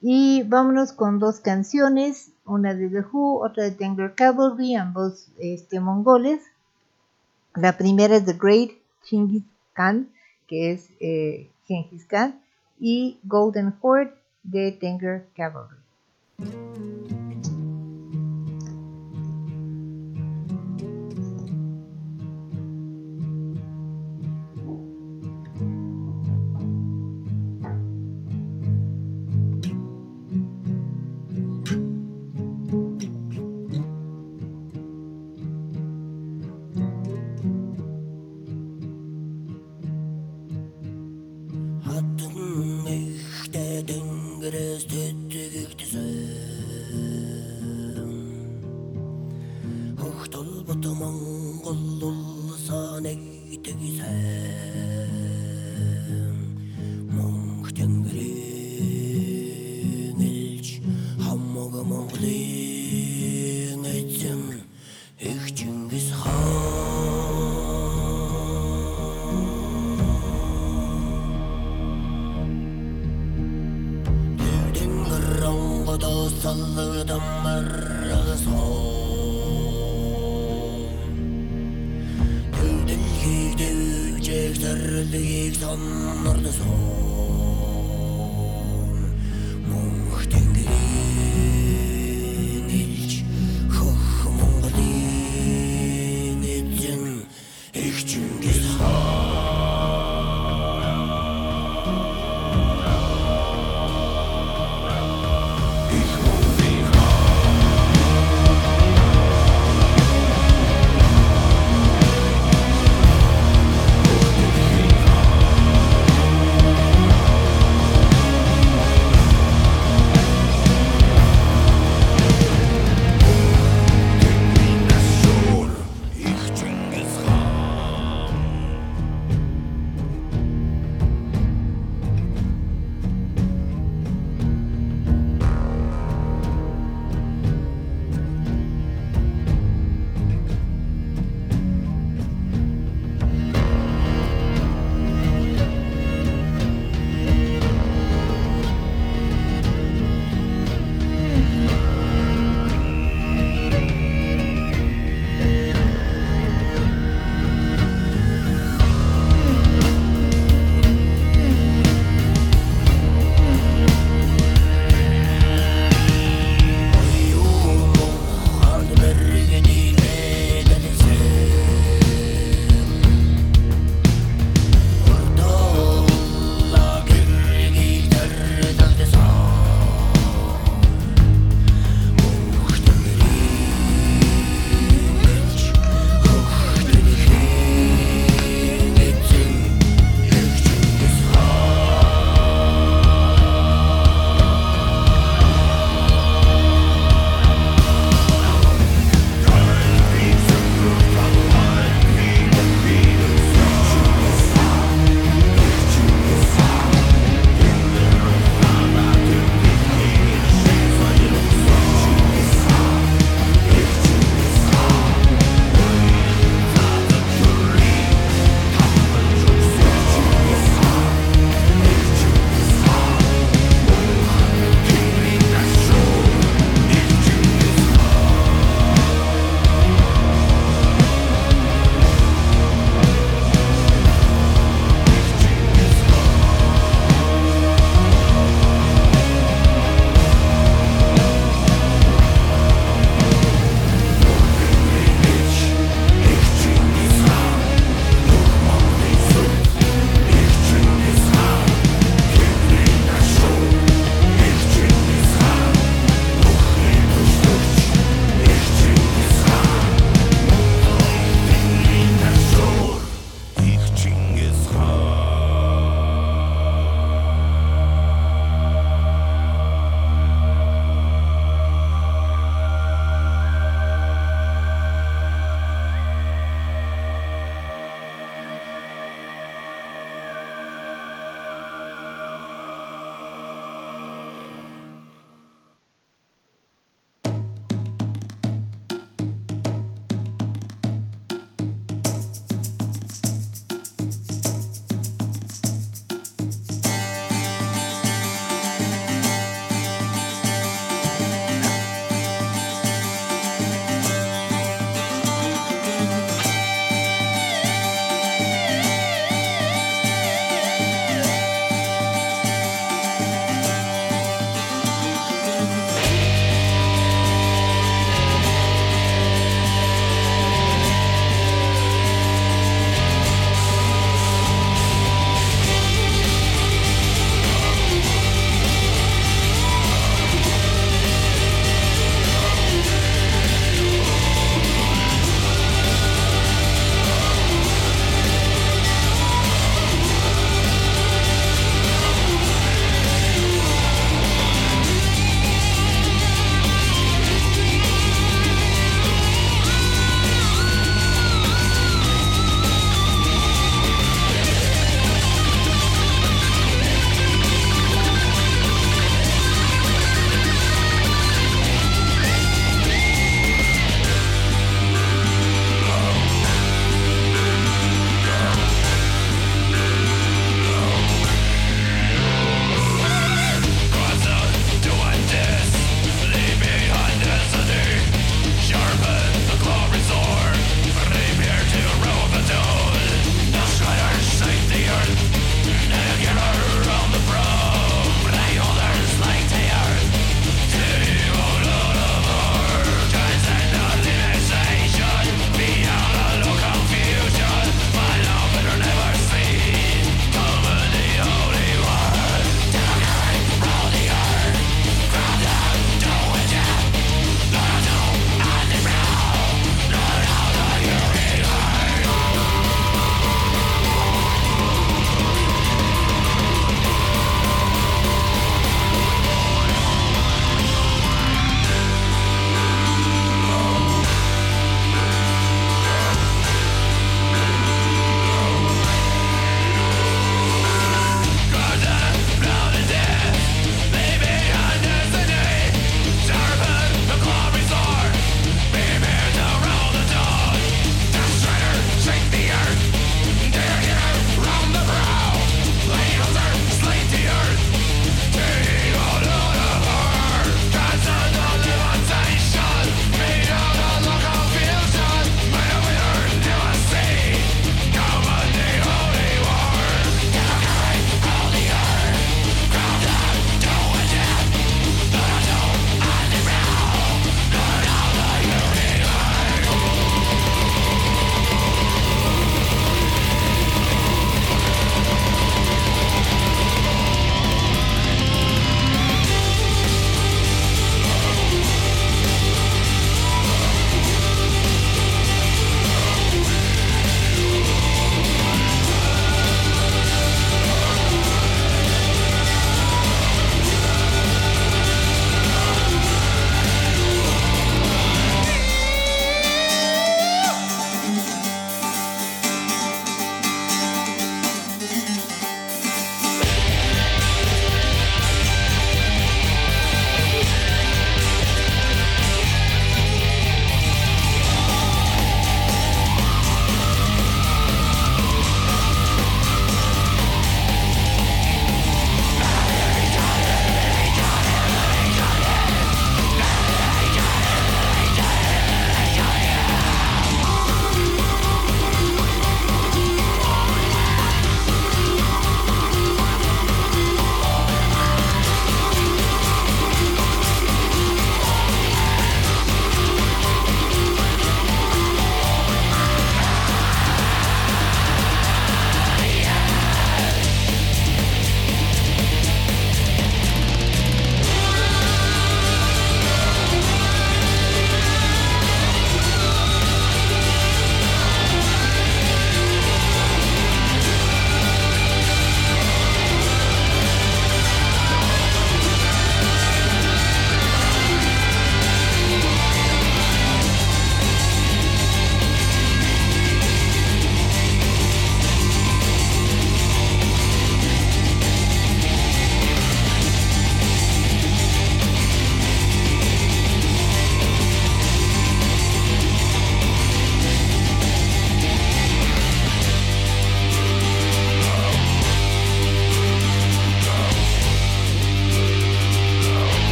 [0.00, 5.78] Y vámonos con dos canciones, una de The Who, otra de Tengar Cavalry, ambos este,
[5.78, 6.42] mongoles.
[7.54, 8.72] La primera es The Great
[9.04, 9.44] Genghis
[9.74, 10.08] Khan,
[10.48, 12.40] que es eh, Genghis Khan,
[12.80, 14.12] y Golden Horde
[14.42, 15.76] de Tengar Cavalry.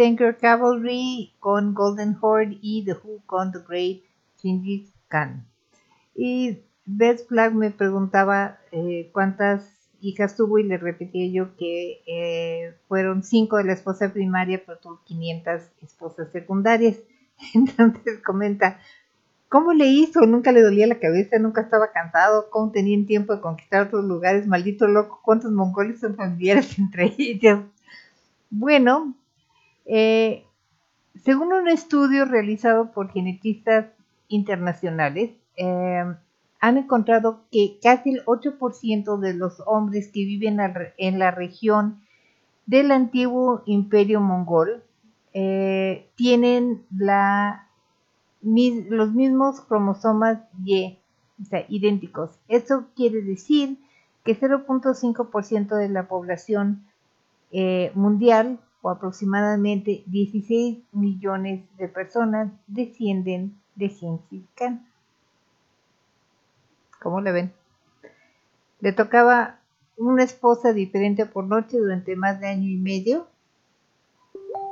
[0.00, 4.00] Tanker Cavalry con Golden Horde y The Who con The Great
[4.40, 5.44] Genghis Khan.
[6.14, 12.74] Y Beth Flag me preguntaba eh, cuántas hijas tuvo y le repetía yo que eh,
[12.88, 16.96] fueron cinco de la esposa primaria, pero tuvo 500 esposas secundarias.
[17.54, 18.80] Entonces comenta,
[19.50, 20.22] ¿cómo le hizo?
[20.22, 24.46] Nunca le dolía la cabeza, nunca estaba cansado, ¿cómo tenían tiempo de conquistar otros lugares?
[24.46, 27.64] Maldito loco, ¿cuántos mongoles son familiares entre ellos?
[28.48, 29.14] Bueno,
[29.92, 30.44] eh,
[31.24, 33.86] según un estudio realizado por genetistas
[34.28, 36.04] internacionales, eh,
[36.60, 40.58] han encontrado que casi el 8% de los hombres que viven
[40.96, 42.02] en la región
[42.66, 44.84] del antiguo imperio mongol
[45.32, 46.86] eh, tienen
[48.40, 50.98] los mismos cromosomas Y,
[51.42, 52.38] o sea, idénticos.
[52.46, 53.76] Eso quiere decir
[54.24, 56.84] que 0.5% de la población
[57.94, 64.44] mundial o aproximadamente 16 millones de personas descienden de Gengis.
[67.00, 67.52] ¿Cómo le ven?
[68.80, 69.58] Le tocaba
[69.96, 73.26] una esposa diferente por noche durante más de año y medio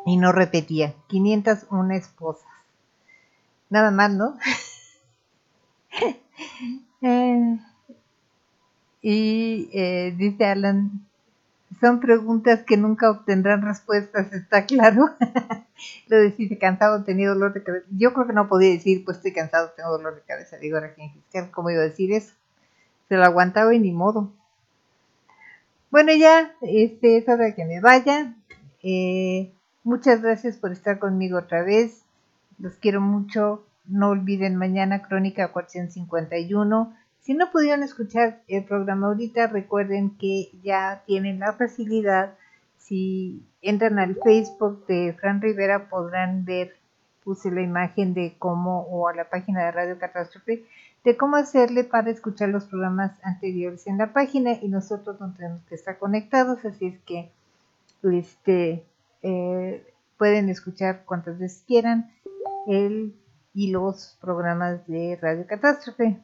[0.07, 0.95] y no repetía.
[1.09, 2.49] 501 esposas.
[3.71, 4.37] Nada más, ¿no?
[7.01, 7.59] Eh,
[9.03, 11.08] y eh, dice Alan,
[11.81, 15.11] son preguntas que nunca obtendrán respuestas, está claro.
[16.09, 17.87] Lo decís, cansado, tenía dolor de cabeza.
[17.91, 20.57] Yo creo que no podía decir, pues estoy cansado, tengo dolor de cabeza.
[20.59, 20.79] Digo,
[21.13, 22.35] fiscal, ¿cómo iba a decir eso?
[23.09, 24.33] Se lo aguantaba y ni modo.
[25.91, 28.35] Bueno, ya, este es hora de que me vaya.
[28.83, 29.53] Eh,
[29.85, 32.03] muchas gracias por estar conmigo otra vez.
[32.59, 33.65] Los quiero mucho.
[33.87, 36.95] No olviden mañana Crónica 451
[37.29, 42.39] si no pudieron escuchar el programa ahorita, recuerden que ya tienen la facilidad.
[42.79, 46.77] Si entran al Facebook de Fran Rivera podrán ver,
[47.23, 50.65] puse la imagen de cómo, o a la página de Radio Catástrofe,
[51.05, 55.61] de cómo hacerle para escuchar los programas anteriores en la página y nosotros no tenemos
[55.65, 57.31] que estar conectados, así es que
[58.05, 58.87] este,
[59.21, 59.87] eh,
[60.17, 62.11] pueden escuchar cuantas veces quieran
[62.67, 63.15] el
[63.53, 66.23] y los programas de Radio Catástrofe.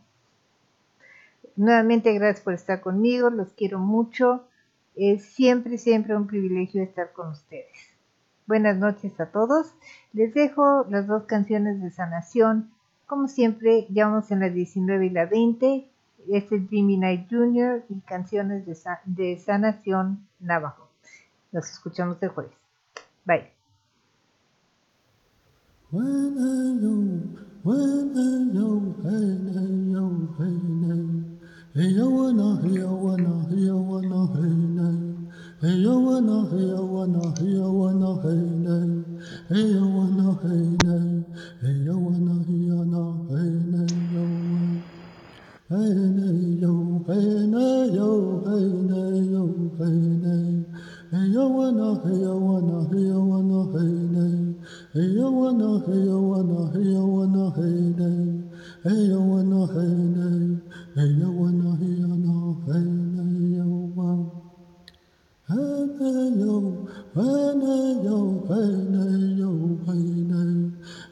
[1.56, 4.44] Nuevamente gracias por estar conmigo, los quiero mucho.
[4.96, 7.94] Es siempre, siempre un privilegio estar con ustedes.
[8.46, 9.74] Buenas noches a todos.
[10.12, 12.70] Les dejo las dos canciones de sanación.
[13.06, 15.88] Como siempre, ya vamos en la 19 y la 20.
[16.28, 17.84] Este es Jimmy Knight Jr.
[17.88, 20.88] y canciones de, sanación Navajo.
[21.52, 22.52] Nos escuchamos el jueves.
[23.24, 23.52] Bye.
[31.74, 35.16] Yawana, Yawana, Yawana, Hainai.
[35.62, 37.54] Yawana, Yawana, Hey
[38.22, 39.04] Hainai.
[39.50, 41.24] Yawana, Hainai.
[41.62, 41.86] Hey
[42.68, 44.82] Yana, Hainai, Yawana.
[45.68, 49.72] Hainai, Yo, Hey Yo, Hainai, Yo,
[51.10, 54.54] Hey Yawana, Yawana, Yawana, Hainai.
[54.94, 58.44] Yawana, Hey Yawana, Hainai.
[58.84, 59.66] Yawana, Hey Yawana,
[67.14, 69.04] Hey yo, hana
[69.38, 70.40] yo, hana.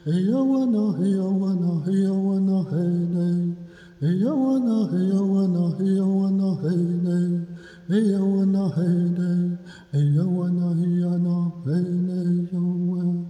[0.03, 3.55] Heyo wana, heyo wana, heyo wana, hana.
[4.01, 7.45] Heyo wana, heyo wana, heyo wana, hana.
[7.87, 9.57] Heyo wana, hana.
[9.93, 12.19] Heyo wana, hana, hana
[12.51, 13.23] yo wana.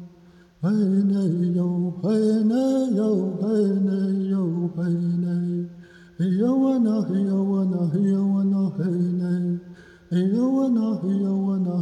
[0.63, 1.21] Hana
[1.53, 2.61] yo, hana
[2.97, 3.97] yo, hana
[4.31, 4.43] yo,
[4.75, 5.35] hana.
[6.17, 9.59] Heyo wana, heyo wana, heyo wana, hana.
[10.09, 11.75] Heyo wana, heyo wana,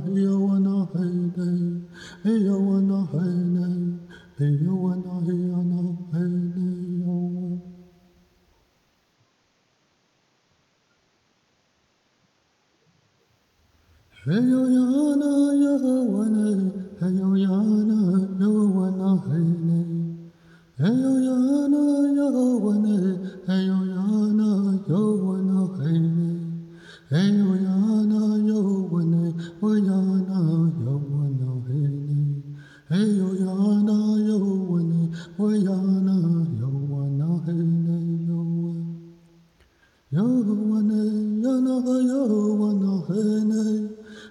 [14.32, 14.80] 哎呦呀
[15.20, 15.26] 那
[15.56, 15.66] 呀
[16.08, 16.40] 我那，
[17.02, 17.50] 哎呦呀
[17.86, 17.94] 那
[18.40, 19.36] 呀我那嘿
[19.68, 19.70] 那，
[20.78, 21.28] 哎呦呀
[21.68, 21.76] 那
[22.16, 22.88] 呀我那，
[23.52, 23.94] 哎呦呀
[24.38, 24.42] 那
[24.88, 26.16] 呀我那嘿那，
[27.10, 27.68] 哎呦呀
[28.08, 28.16] 那
[28.48, 28.56] 呀
[28.90, 29.14] 我那，
[29.60, 29.92] 我呀
[30.30, 30.32] 那
[30.80, 31.76] 呀我那嘿
[32.88, 33.44] 那，哎呦呀
[33.86, 34.96] 那呀我那，
[35.36, 35.68] 我呀
[36.06, 36.10] 那
[36.56, 37.92] 呀我那嘿那
[38.30, 38.32] 哟
[40.12, 41.68] 啊，哟我那呀那
[42.08, 43.10] 呀我那嘿
[43.44, 43.91] 那。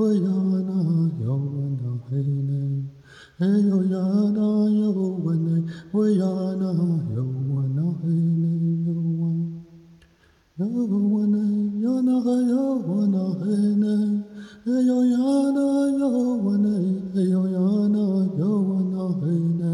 [0.00, 0.78] Wayana
[1.20, 2.88] Yawana Hene
[3.38, 4.46] Eyoyana
[4.80, 5.56] Yawane
[5.92, 6.70] Wayana
[7.14, 8.52] Yawana Hene
[10.58, 11.42] Yawana Yawana
[11.84, 12.16] Yana
[12.48, 13.94] Yawana Hene
[14.72, 15.66] Eyoyana
[16.00, 16.74] Yawane
[17.20, 18.04] Eyoyana
[18.40, 19.72] Yawana Hene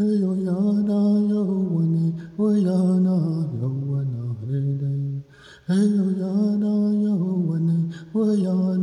[0.00, 0.98] Eyoyana
[1.30, 2.04] Yawane
[2.38, 3.16] Wayana
[3.62, 5.22] Yawana Hene
[5.68, 6.72] Eyoyana
[7.04, 7.76] Yawane
[8.14, 8.75] Wayana